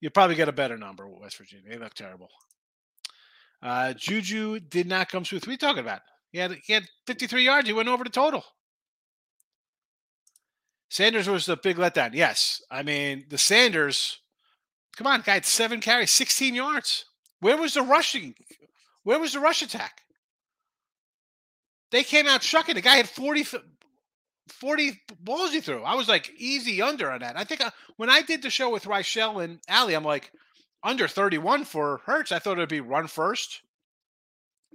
You 0.00 0.10
probably 0.10 0.36
get 0.36 0.48
a 0.48 0.52
better 0.52 0.78
number 0.78 1.08
with 1.08 1.20
West 1.20 1.36
Virginia. 1.36 1.68
They 1.68 1.78
look 1.78 1.94
terrible. 1.94 2.28
Uh, 3.62 3.92
Juju 3.92 4.60
did 4.60 4.86
not 4.86 5.08
come 5.10 5.24
through. 5.24 5.38
What 5.38 5.48
are 5.48 5.52
you 5.52 5.58
talking 5.58 5.80
about? 5.82 6.00
He 6.30 6.38
had 6.38 6.52
he 6.64 6.72
had 6.72 6.88
53 7.06 7.44
yards. 7.44 7.68
He 7.68 7.74
went 7.74 7.88
over 7.88 8.04
the 8.04 8.10
total. 8.10 8.44
Sanders 10.90 11.28
was 11.28 11.46
the 11.46 11.56
big 11.56 11.76
letdown. 11.76 12.10
Yes. 12.12 12.60
I 12.70 12.82
mean, 12.82 13.24
the 13.30 13.38
Sanders, 13.38 14.18
come 14.96 15.06
on, 15.06 15.22
guy 15.24 15.34
had 15.34 15.46
seven 15.46 15.80
carries, 15.80 16.10
16 16.10 16.54
yards. 16.54 17.06
Where 17.38 17.56
was 17.56 17.74
the 17.74 17.82
rushing? 17.82 18.34
Where 19.04 19.20
was 19.20 19.32
the 19.32 19.40
rush 19.40 19.62
attack? 19.62 20.02
They 21.92 22.02
came 22.02 22.26
out 22.26 22.42
shucking. 22.42 22.74
The 22.74 22.80
guy 22.80 22.96
had 22.96 23.08
40, 23.08 23.46
40 24.48 25.00
balls 25.20 25.52
he 25.52 25.60
threw. 25.60 25.82
I 25.82 25.94
was 25.94 26.08
like, 26.08 26.30
easy 26.36 26.82
under 26.82 27.10
on 27.10 27.20
that. 27.20 27.38
I 27.38 27.44
think 27.44 27.64
I, 27.64 27.70
when 27.96 28.10
I 28.10 28.22
did 28.22 28.42
the 28.42 28.50
show 28.50 28.70
with 28.70 28.84
Reichel 28.84 29.42
and 29.42 29.60
Ali, 29.68 29.94
I'm 29.94 30.04
like, 30.04 30.32
under 30.82 31.06
31 31.06 31.64
for 31.64 32.00
Hurts. 32.04 32.32
I 32.32 32.40
thought 32.40 32.58
it'd 32.58 32.68
be 32.68 32.80
run 32.80 33.06
first. 33.06 33.62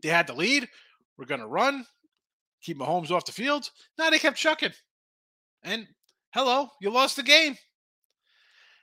They 0.02 0.10
had 0.10 0.28
the 0.28 0.34
lead. 0.34 0.70
We're 1.18 1.26
going 1.26 1.42
to 1.42 1.48
run, 1.48 1.86
keep 2.62 2.78
Mahomes 2.78 3.12
off 3.12 3.26
the 3.26 3.32
field. 3.32 3.70
Now 3.98 4.10
they 4.10 4.20
kept 4.20 4.38
chucking. 4.38 4.74
And 5.64 5.88
hello, 6.36 6.68
you 6.82 6.90
lost 6.90 7.16
the 7.16 7.24
game. 7.24 7.56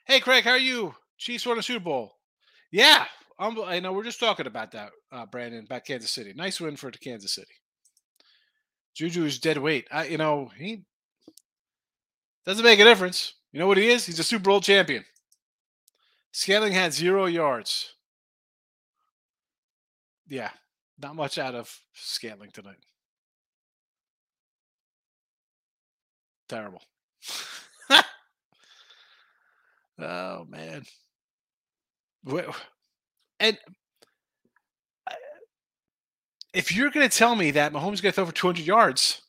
Hey, 0.07 0.21
Craig, 0.21 0.45
how 0.45 0.53
are 0.53 0.59
you? 0.59 0.95
Chiefs 1.19 1.47
won 1.47 1.59
a 1.59 1.63
Super 1.63 1.85
Bowl. 1.85 2.15
Yeah, 2.73 3.05
um, 3.39 3.61
I 3.65 3.79
know 3.79 3.93
we're 3.93 4.05
just 4.05 4.19
talking 4.19 4.47
about 4.47 4.73
that, 4.73 4.91
uh, 5.13 5.27
Brandon, 5.27 5.65
about 5.65 5.85
Kansas 5.85 6.11
City. 6.11 6.33
Nice 6.35 6.61
win 6.61 6.77
for 6.77 6.91
Kansas 6.91 7.35
City. 7.35 7.53
Juju 8.97 9.25
is 9.27 9.39
dead 9.39 9.59
weight. 9.59 9.87
I, 9.93 10.07
you 10.07 10.17
know, 10.17 10.51
he 10.57 10.85
doesn't 12.47 12.65
make 12.65 12.81
a 12.81 12.85
difference. 12.85 13.35
You 13.53 13.61
know 13.61 13.67
what 13.67 13.79
he 13.79 13.89
is? 13.89 14.07
He's 14.07 14.19
a 14.19 14.25
Super 14.25 14.45
Bowl 14.45 14.61
champion. 14.63 15.05
Scantling 16.33 16.73
had 16.73 16.95
zero 16.95 17.27
yards. 17.27 17.95
Yeah, 20.27 20.51
not 20.99 21.15
much 21.15 21.37
out 21.37 21.55
of 21.55 21.71
Scantling 21.93 22.51
tonight. 22.51 22.81
Terrible. 26.49 26.81
oh 29.99 30.45
man. 30.49 30.83
And 33.41 33.59
if 36.55 36.75
you're 36.75 36.91
going 36.91 37.09
to 37.09 37.17
tell 37.17 37.35
me 37.35 37.51
that 37.53 37.73
Mahomes 37.73 37.95
is 37.95 38.01
going 38.01 38.13
to 38.13 38.17
throw 38.17 38.27
for 38.27 38.33
200 38.33 38.65
yards, 38.65 39.23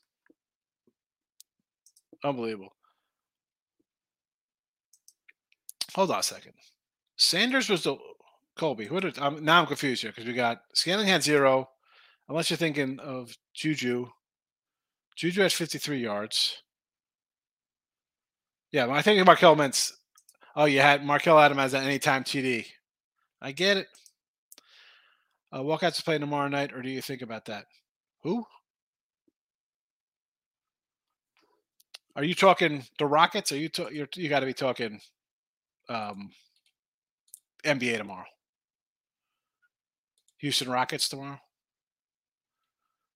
unbelievable. 2.24 2.74
Hold 5.96 6.12
on 6.12 6.20
a 6.20 6.24
second. 6.24 6.54
Sanders 7.18 7.70
was 7.70 7.84
the 7.84 7.98
Colby. 8.58 8.88
What 8.88 9.04
now 9.42 9.60
I'm 9.60 9.68
confused 9.68 10.02
here 10.02 10.12
because 10.12 10.26
we 10.26 10.34
got 10.34 10.62
Scanlon 10.74 11.08
had 11.08 11.24
zero. 11.24 11.70
Unless 12.30 12.50
you're 12.50 12.58
thinking 12.58 13.00
of 13.00 13.36
Juju. 13.54 14.08
Juju 15.16 15.42
had 15.42 15.54
53 15.54 16.00
yards. 16.00 16.63
Yeah, 18.74 18.90
I 18.90 19.04
think 19.04 19.24
Markel 19.24 19.56
meant. 19.56 19.92
Oh, 20.56 20.66
you 20.66 20.82
had 20.82 21.06
Markel 21.06 21.40
Adam 21.40 21.60
as 21.60 21.76
an 21.76 21.84
anytime 21.84 22.24
TD. 22.24 22.66
I 23.40 23.52
get 23.52 23.78
it. 23.78 23.88
Uh, 25.52 25.60
Walkout's 25.60 26.02
playing 26.02 26.22
tomorrow 26.22 26.48
night, 26.48 26.74
or 26.74 26.82
do 26.82 26.90
you 26.90 27.02
think 27.02 27.22
about 27.22 27.46
that? 27.46 27.66
Who? 28.24 28.44
Are 32.16 32.24
you 32.24 32.34
talking 32.34 32.84
the 32.98 33.06
Rockets? 33.06 33.52
Are 33.52 33.58
you 33.58 33.70
to, 33.70 33.90
you're, 33.92 34.08
you 34.16 34.28
got 34.28 34.40
to 34.40 34.48
be 34.48 34.54
talking 34.54 35.00
um, 35.88 36.32
NBA 37.64 38.00
tomorrow? 38.00 38.26
Houston 40.40 40.70
Rockets 40.70 41.08
tomorrow. 41.10 41.40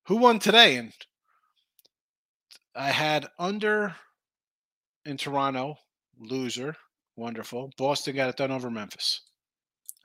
Who 0.06 0.18
won 0.18 0.38
today? 0.38 0.76
And 0.76 0.94
I 2.76 2.92
had 2.92 3.28
under 3.40 3.96
in 5.08 5.18
Toronto, 5.18 5.76
loser, 6.20 6.76
wonderful. 7.16 7.72
Boston 7.78 8.16
got 8.16 8.30
it 8.30 8.38
done 8.38 8.52
over 8.52 8.70
Memphis. 8.70 9.22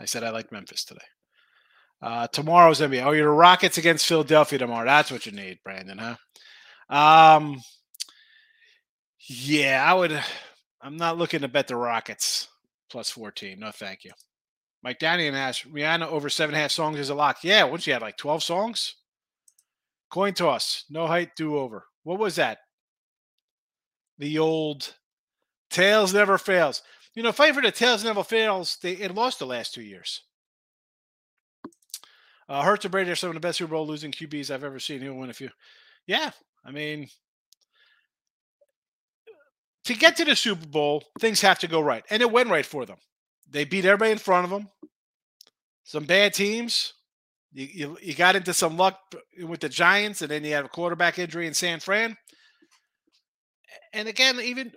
I 0.00 0.04
said 0.04 0.24
I 0.24 0.30
like 0.30 0.52
Memphis 0.52 0.84
today. 0.84 1.00
Uh, 2.00 2.26
tomorrow's 2.28 2.80
NBA. 2.80 3.04
Oh, 3.04 3.12
your 3.12 3.32
Rockets 3.32 3.78
against 3.78 4.06
Philadelphia 4.06 4.58
tomorrow. 4.58 4.84
That's 4.84 5.10
what 5.10 5.26
you 5.26 5.32
need, 5.32 5.58
Brandon, 5.64 5.98
huh? 5.98 6.16
Um, 6.88 7.60
yeah, 9.28 9.84
I 9.86 9.94
would. 9.94 10.20
I'm 10.80 10.96
not 10.96 11.18
looking 11.18 11.40
to 11.40 11.48
bet 11.48 11.68
the 11.68 11.76
Rockets 11.76 12.48
plus 12.90 13.10
14. 13.10 13.58
No, 13.58 13.70
thank 13.70 14.04
you. 14.04 14.10
Mike 14.82 14.98
Daniel 14.98 15.36
asks 15.36 15.66
Rihanna 15.66 16.08
over 16.08 16.28
seven 16.28 16.54
and 16.54 16.58
a 16.58 16.62
half 16.62 16.72
songs 16.72 16.98
is 16.98 17.10
a 17.10 17.14
lock. 17.14 17.38
Yeah, 17.44 17.64
once 17.64 17.86
you 17.86 17.92
had 17.92 18.02
like 18.02 18.16
12 18.16 18.42
songs? 18.42 18.96
Coin 20.10 20.34
toss, 20.34 20.84
no 20.90 21.06
height, 21.06 21.30
do 21.36 21.56
over. 21.56 21.84
What 22.02 22.18
was 22.18 22.36
that? 22.36 22.58
The 24.18 24.38
old 24.38 24.94
tails 25.70 26.14
never 26.14 26.38
fails. 26.38 26.82
You 27.14 27.22
know, 27.22 27.32
fight 27.32 27.54
for 27.54 27.62
the 27.62 27.70
tails 27.70 28.04
never 28.04 28.24
fails. 28.24 28.78
They 28.82 28.92
it 28.92 29.14
lost 29.14 29.38
the 29.38 29.46
last 29.46 29.74
two 29.74 29.82
years. 29.82 30.22
Uh, 32.48 32.62
Hurts 32.62 32.84
and 32.84 32.92
Brady 32.92 33.10
are 33.10 33.16
some 33.16 33.30
of 33.30 33.34
the 33.34 33.40
best 33.40 33.58
Super 33.58 33.72
Bowl 33.72 33.86
losing 33.86 34.12
QBs 34.12 34.50
I've 34.50 34.64
ever 34.64 34.78
seen. 34.78 35.00
He'll 35.00 35.14
win 35.14 35.30
a 35.30 35.34
few. 35.34 35.50
Yeah, 36.06 36.30
I 36.64 36.70
mean, 36.70 37.08
to 39.84 39.94
get 39.94 40.16
to 40.16 40.24
the 40.24 40.36
Super 40.36 40.66
Bowl, 40.66 41.04
things 41.20 41.40
have 41.40 41.58
to 41.60 41.68
go 41.68 41.80
right, 41.80 42.04
and 42.10 42.22
it 42.22 42.30
went 42.30 42.50
right 42.50 42.66
for 42.66 42.84
them. 42.84 42.98
They 43.48 43.64
beat 43.64 43.84
everybody 43.84 44.12
in 44.12 44.18
front 44.18 44.44
of 44.44 44.50
them. 44.50 44.68
Some 45.84 46.04
bad 46.04 46.34
teams. 46.34 46.94
You, 47.52 47.68
you, 47.72 47.98
you 48.00 48.14
got 48.14 48.36
into 48.36 48.54
some 48.54 48.76
luck 48.76 48.98
with 49.42 49.60
the 49.60 49.68
Giants, 49.68 50.22
and 50.22 50.30
then 50.30 50.44
you 50.44 50.52
had 50.52 50.64
a 50.64 50.68
quarterback 50.68 51.18
injury 51.18 51.46
in 51.46 51.54
San 51.54 51.80
Fran. 51.80 52.16
And 53.92 54.08
again, 54.08 54.40
even 54.40 54.72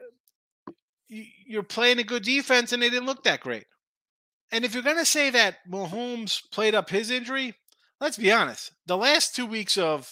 you're 1.08 1.64
playing 1.64 2.00
a 2.00 2.04
good 2.04 2.24
defense, 2.24 2.74
and 2.74 2.82
they 2.82 2.90
didn't 2.90 3.06
look 3.06 3.24
that 3.24 3.42
great. 3.42 3.66
And 4.52 4.66
if 4.66 4.74
you're 4.74 4.84
going 4.84 4.98
to 4.98 5.06
say 5.06 5.30
that 5.32 5.58
Mahomes 5.70 6.42
played 6.52 6.76
up 6.76 6.90
his 6.90 7.10
injury, 7.10 7.56
let's 8.00 8.18
be 8.18 8.32
honest. 8.32 8.72
The 8.86 8.98
last 8.98 9.36
two 9.36 9.46
weeks 9.46 9.78
of 9.78 10.12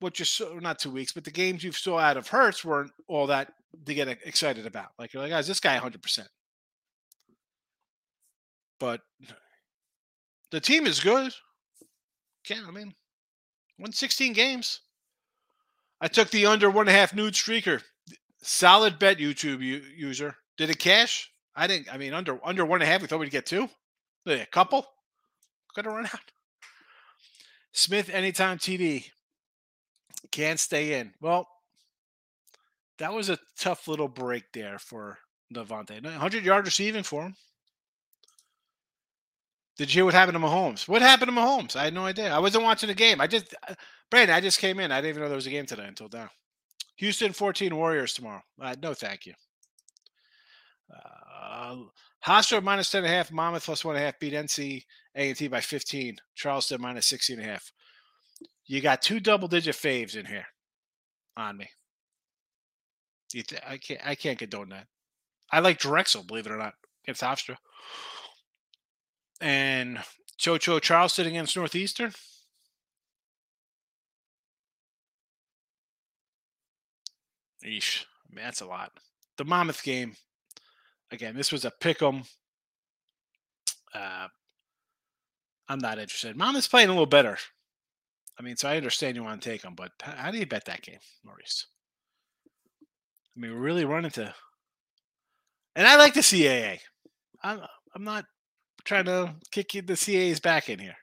what 0.00 0.18
you 0.18 0.24
saw, 0.24 0.54
not 0.54 0.78
two 0.78 0.90
weeks, 0.90 1.12
but 1.12 1.24
the 1.24 1.30
games 1.30 1.64
you 1.64 1.72
saw 1.72 1.98
out 1.98 2.16
of 2.16 2.28
Hurts 2.28 2.64
weren't 2.64 2.92
all 3.08 3.26
that 3.28 3.52
to 3.84 3.94
get 3.94 4.08
excited 4.08 4.66
about. 4.66 4.88
Like 4.98 5.12
you're 5.12 5.22
like, 5.22 5.32
oh, 5.32 5.36
guys, 5.36 5.46
this 5.46 5.60
guy 5.60 5.78
100%. 5.78 6.26
But 8.78 9.00
the 10.50 10.60
team 10.60 10.86
is 10.86 11.00
good. 11.00 11.32
Can't 12.44 12.66
I 12.66 12.70
mean, 12.70 12.94
won 13.78 13.92
16 13.92 14.32
games. 14.32 14.80
I 16.00 16.08
took 16.08 16.30
the 16.30 16.46
under 16.46 16.68
one 16.68 16.88
and 16.88 16.96
a 16.96 16.98
half 16.98 17.14
nude 17.14 17.34
streaker. 17.34 17.82
Solid 18.42 18.98
bet, 18.98 19.18
YouTube 19.18 19.60
user. 19.96 20.36
Did 20.56 20.70
it 20.70 20.78
cash? 20.78 21.30
I 21.54 21.66
didn't. 21.66 21.92
I 21.92 21.96
mean, 21.96 22.12
under 22.12 22.38
under 22.44 22.64
one 22.64 22.80
and 22.80 22.88
a 22.88 22.92
half. 22.92 23.00
We 23.00 23.08
thought 23.08 23.20
we'd 23.20 23.30
get 23.30 23.46
two. 23.46 23.68
A 24.26 24.46
couple. 24.46 24.86
Could 25.74 25.84
have 25.84 25.94
run 25.94 26.06
out. 26.06 26.20
Smith 27.72 28.10
anytime 28.10 28.58
TD. 28.58 29.04
Can't 30.30 30.58
stay 30.58 30.98
in. 30.98 31.12
Well, 31.20 31.46
that 32.98 33.12
was 33.12 33.28
a 33.28 33.38
tough 33.58 33.86
little 33.86 34.08
break 34.08 34.44
there 34.52 34.78
for 34.78 35.18
DeVonta. 35.54 36.02
100 36.02 36.44
yard 36.44 36.64
receiving 36.64 37.02
for 37.02 37.22
him. 37.22 37.36
Did 39.76 39.90
you 39.90 39.98
hear 39.98 40.04
what 40.06 40.14
happened 40.14 40.36
to 40.36 40.44
Mahomes? 40.44 40.88
What 40.88 41.02
happened 41.02 41.30
to 41.30 41.36
Mahomes? 41.36 41.76
I 41.76 41.84
had 41.84 41.94
no 41.94 42.06
idea. 42.06 42.34
I 42.34 42.38
wasn't 42.38 42.64
watching 42.64 42.88
the 42.88 42.94
game. 42.94 43.20
I 43.20 43.26
just, 43.26 43.54
uh, 43.68 43.74
Brandon, 44.10 44.34
I 44.34 44.40
just 44.40 44.58
came 44.58 44.80
in. 44.80 44.90
I 44.90 45.02
didn't 45.02 45.10
even 45.10 45.22
know 45.22 45.28
there 45.28 45.36
was 45.36 45.46
a 45.46 45.50
game 45.50 45.66
today 45.66 45.86
until 45.86 46.08
now. 46.10 46.30
Houston 46.96 47.32
14 47.32 47.74
Warriors 47.74 48.14
tomorrow. 48.14 48.42
Uh, 48.60 48.74
no, 48.82 48.94
thank 48.94 49.26
you. 49.26 49.34
Uh, 50.94 51.76
Hofstra 52.24 52.62
minus 52.62 52.90
10 52.90 53.04
and 53.04 53.12
a 53.12 53.16
half. 53.16 53.30
Monmouth 53.30 53.64
plus 53.64 53.84
one 53.84 53.96
and 53.96 54.02
a 54.02 54.06
half. 54.06 54.18
Beat 54.18 54.32
NC 54.32 54.82
A&T 55.14 55.48
by 55.48 55.60
15. 55.60 56.16
Charleston 56.34 56.80
minus 56.80 57.06
16 57.06 57.38
and 57.38 57.46
a 57.46 57.50
half. 57.52 57.72
You 58.66 58.80
got 58.80 59.02
two 59.02 59.20
double 59.20 59.48
digit 59.48 59.76
faves 59.76 60.16
in 60.16 60.26
here 60.26 60.46
on 61.36 61.56
me. 61.56 61.68
Th- 63.32 63.60
I 63.66 63.76
can't 63.76 64.00
I 64.04 64.14
can't 64.14 64.38
condone 64.38 64.70
that. 64.70 64.86
I 65.52 65.60
like 65.60 65.78
Drexel, 65.78 66.24
believe 66.24 66.46
it 66.46 66.52
or 66.52 66.56
not, 66.56 66.74
against 67.04 67.22
Hofstra. 67.22 67.56
And 69.40 69.98
Chocho 70.40 70.80
Charleston 70.80 71.26
against 71.26 71.56
Northeastern. 71.56 72.12
Eesh. 77.66 78.04
I 78.30 78.34
mean, 78.34 78.44
that's 78.44 78.60
a 78.60 78.66
lot. 78.66 78.92
The 79.36 79.44
Monmouth 79.44 79.82
game, 79.82 80.14
again, 81.10 81.36
this 81.36 81.52
was 81.52 81.64
a 81.64 81.70
pick 81.70 82.02
'em. 82.02 82.22
Uh, 83.92 84.28
I'm 85.68 85.78
not 85.78 85.98
interested. 85.98 86.36
Monmouth's 86.36 86.68
playing 86.68 86.88
a 86.88 86.92
little 86.92 87.06
better. 87.06 87.38
I 88.38 88.42
mean, 88.42 88.56
so 88.56 88.68
I 88.68 88.76
understand 88.76 89.16
you 89.16 89.24
want 89.24 89.42
to 89.42 89.48
take 89.48 89.62
them, 89.62 89.74
but 89.74 89.92
how 90.00 90.30
do 90.30 90.38
you 90.38 90.46
bet 90.46 90.66
that 90.66 90.82
game, 90.82 90.98
Maurice? 91.24 91.66
I 93.36 93.40
mean, 93.40 93.52
we're 93.52 93.58
really 93.58 93.84
running 93.84 94.10
to. 94.12 94.34
And 95.74 95.86
I 95.86 95.96
like 95.96 96.14
the 96.14 96.20
CAA. 96.20 96.80
I'm, 97.42 97.60
I'm 97.94 98.04
not 98.04 98.26
trying 98.84 99.06
to 99.06 99.34
kick 99.50 99.72
the 99.72 99.94
CAA's 99.94 100.40
back 100.40 100.68
in 100.68 100.78
here. 100.78 100.96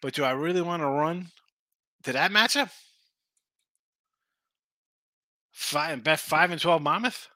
But 0.00 0.14
do 0.14 0.24
I 0.24 0.30
really 0.30 0.62
want 0.62 0.82
to 0.82 0.88
run 0.88 1.28
to 2.04 2.12
that 2.12 2.30
matchup? 2.30 2.70
Five, 5.58 6.04
bet 6.04 6.20
five 6.20 6.52
and 6.52 6.60
twelve 6.60 6.82
Monmouth. 6.82 7.28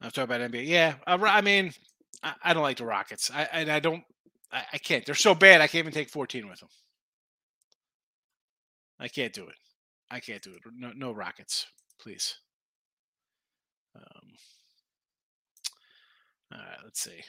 I'm 0.00 0.10
talking 0.10 0.24
about 0.34 0.50
NBA. 0.50 0.66
Yeah, 0.66 0.94
I 1.06 1.42
mean, 1.42 1.74
I, 2.22 2.32
I 2.42 2.54
don't 2.54 2.62
like 2.62 2.78
the 2.78 2.86
Rockets. 2.86 3.30
I 3.30 3.42
and 3.52 3.70
I 3.70 3.78
don't. 3.78 4.02
I, 4.50 4.62
I 4.72 4.78
can't. 4.78 5.04
They're 5.04 5.14
so 5.14 5.34
bad. 5.34 5.60
I 5.60 5.66
can't 5.66 5.80
even 5.84 5.92
take 5.92 6.08
14 6.08 6.48
with 6.48 6.60
them. 6.60 6.70
I 8.98 9.06
can't 9.06 9.34
do 9.34 9.44
it. 9.46 9.54
I 10.10 10.18
can't 10.18 10.42
do 10.42 10.52
it. 10.52 10.60
No, 10.74 10.92
no 10.96 11.12
Rockets, 11.12 11.66
please. 12.00 12.34
Um, 13.94 14.30
all 16.54 16.58
right, 16.58 16.78
let's 16.84 17.02
see. 17.02 17.20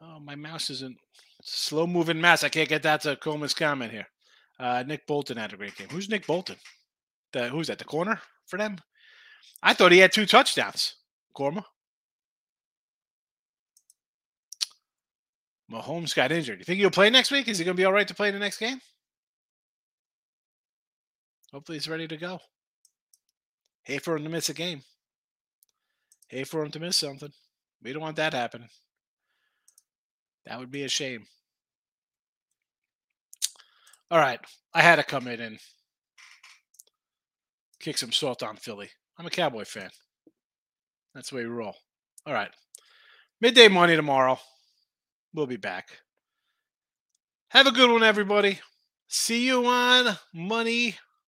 Oh, 0.00 0.18
my 0.18 0.34
mouse 0.34 0.70
isn't 0.70 0.96
slow 1.42 1.86
moving 1.86 2.22
mouse. 2.22 2.42
I 2.42 2.48
can't 2.48 2.70
get 2.70 2.82
that 2.84 3.02
to 3.02 3.16
Coleman's 3.16 3.52
comment 3.52 3.92
here. 3.92 4.06
Uh, 4.58 4.84
Nick 4.86 5.06
Bolton 5.06 5.36
had 5.36 5.52
a 5.52 5.56
great 5.56 5.76
game. 5.76 5.88
Who's 5.90 6.08
Nick 6.08 6.26
Bolton? 6.26 6.56
The 7.32 7.48
who's 7.48 7.66
that? 7.66 7.78
The 7.78 7.84
corner 7.84 8.20
for 8.46 8.58
them? 8.58 8.78
I 9.62 9.74
thought 9.74 9.92
he 9.92 9.98
had 9.98 10.12
two 10.12 10.26
touchdowns. 10.26 10.96
Korma. 11.36 11.64
Mahomes 15.70 16.14
got 16.14 16.30
injured. 16.30 16.58
You 16.58 16.64
think 16.64 16.78
he'll 16.78 16.90
play 16.90 17.10
next 17.10 17.30
week? 17.30 17.48
Is 17.48 17.58
he 17.58 17.64
going 17.64 17.76
to 17.76 17.80
be 17.80 17.84
all 17.84 17.92
right 17.92 18.06
to 18.06 18.14
play 18.14 18.28
in 18.28 18.34
the 18.34 18.40
next 18.40 18.58
game? 18.58 18.80
Hopefully, 21.52 21.78
he's 21.78 21.88
ready 21.88 22.06
to 22.06 22.16
go. 22.16 22.38
Hate 23.82 24.02
for 24.02 24.16
him 24.16 24.24
to 24.24 24.30
miss 24.30 24.48
a 24.48 24.54
game. 24.54 24.82
Hate 26.28 26.48
for 26.48 26.62
him 26.62 26.70
to 26.72 26.80
miss 26.80 26.96
something. 26.96 27.32
We 27.82 27.92
don't 27.92 28.02
want 28.02 28.16
that 28.16 28.34
happening. 28.34 28.68
That 30.46 30.58
would 30.58 30.70
be 30.70 30.84
a 30.84 30.88
shame. 30.88 31.26
All 34.14 34.20
right. 34.20 34.38
I 34.72 34.80
had 34.80 34.96
to 34.96 35.02
come 35.02 35.26
in 35.26 35.40
and 35.40 35.58
kick 37.80 37.98
some 37.98 38.12
salt 38.12 38.44
on 38.44 38.54
Philly. 38.54 38.88
I'm 39.18 39.26
a 39.26 39.30
Cowboy 39.30 39.64
fan. 39.64 39.90
That's 41.16 41.30
the 41.30 41.36
way 41.36 41.42
we 41.42 41.50
roll. 41.50 41.74
All 42.24 42.32
right. 42.32 42.50
Midday 43.40 43.66
money 43.66 43.96
tomorrow. 43.96 44.38
We'll 45.34 45.48
be 45.48 45.56
back. 45.56 45.88
Have 47.48 47.66
a 47.66 47.72
good 47.72 47.90
one, 47.90 48.04
everybody. 48.04 48.60
See 49.08 49.44
you 49.44 49.66
on 49.66 50.16
Money 50.32 50.94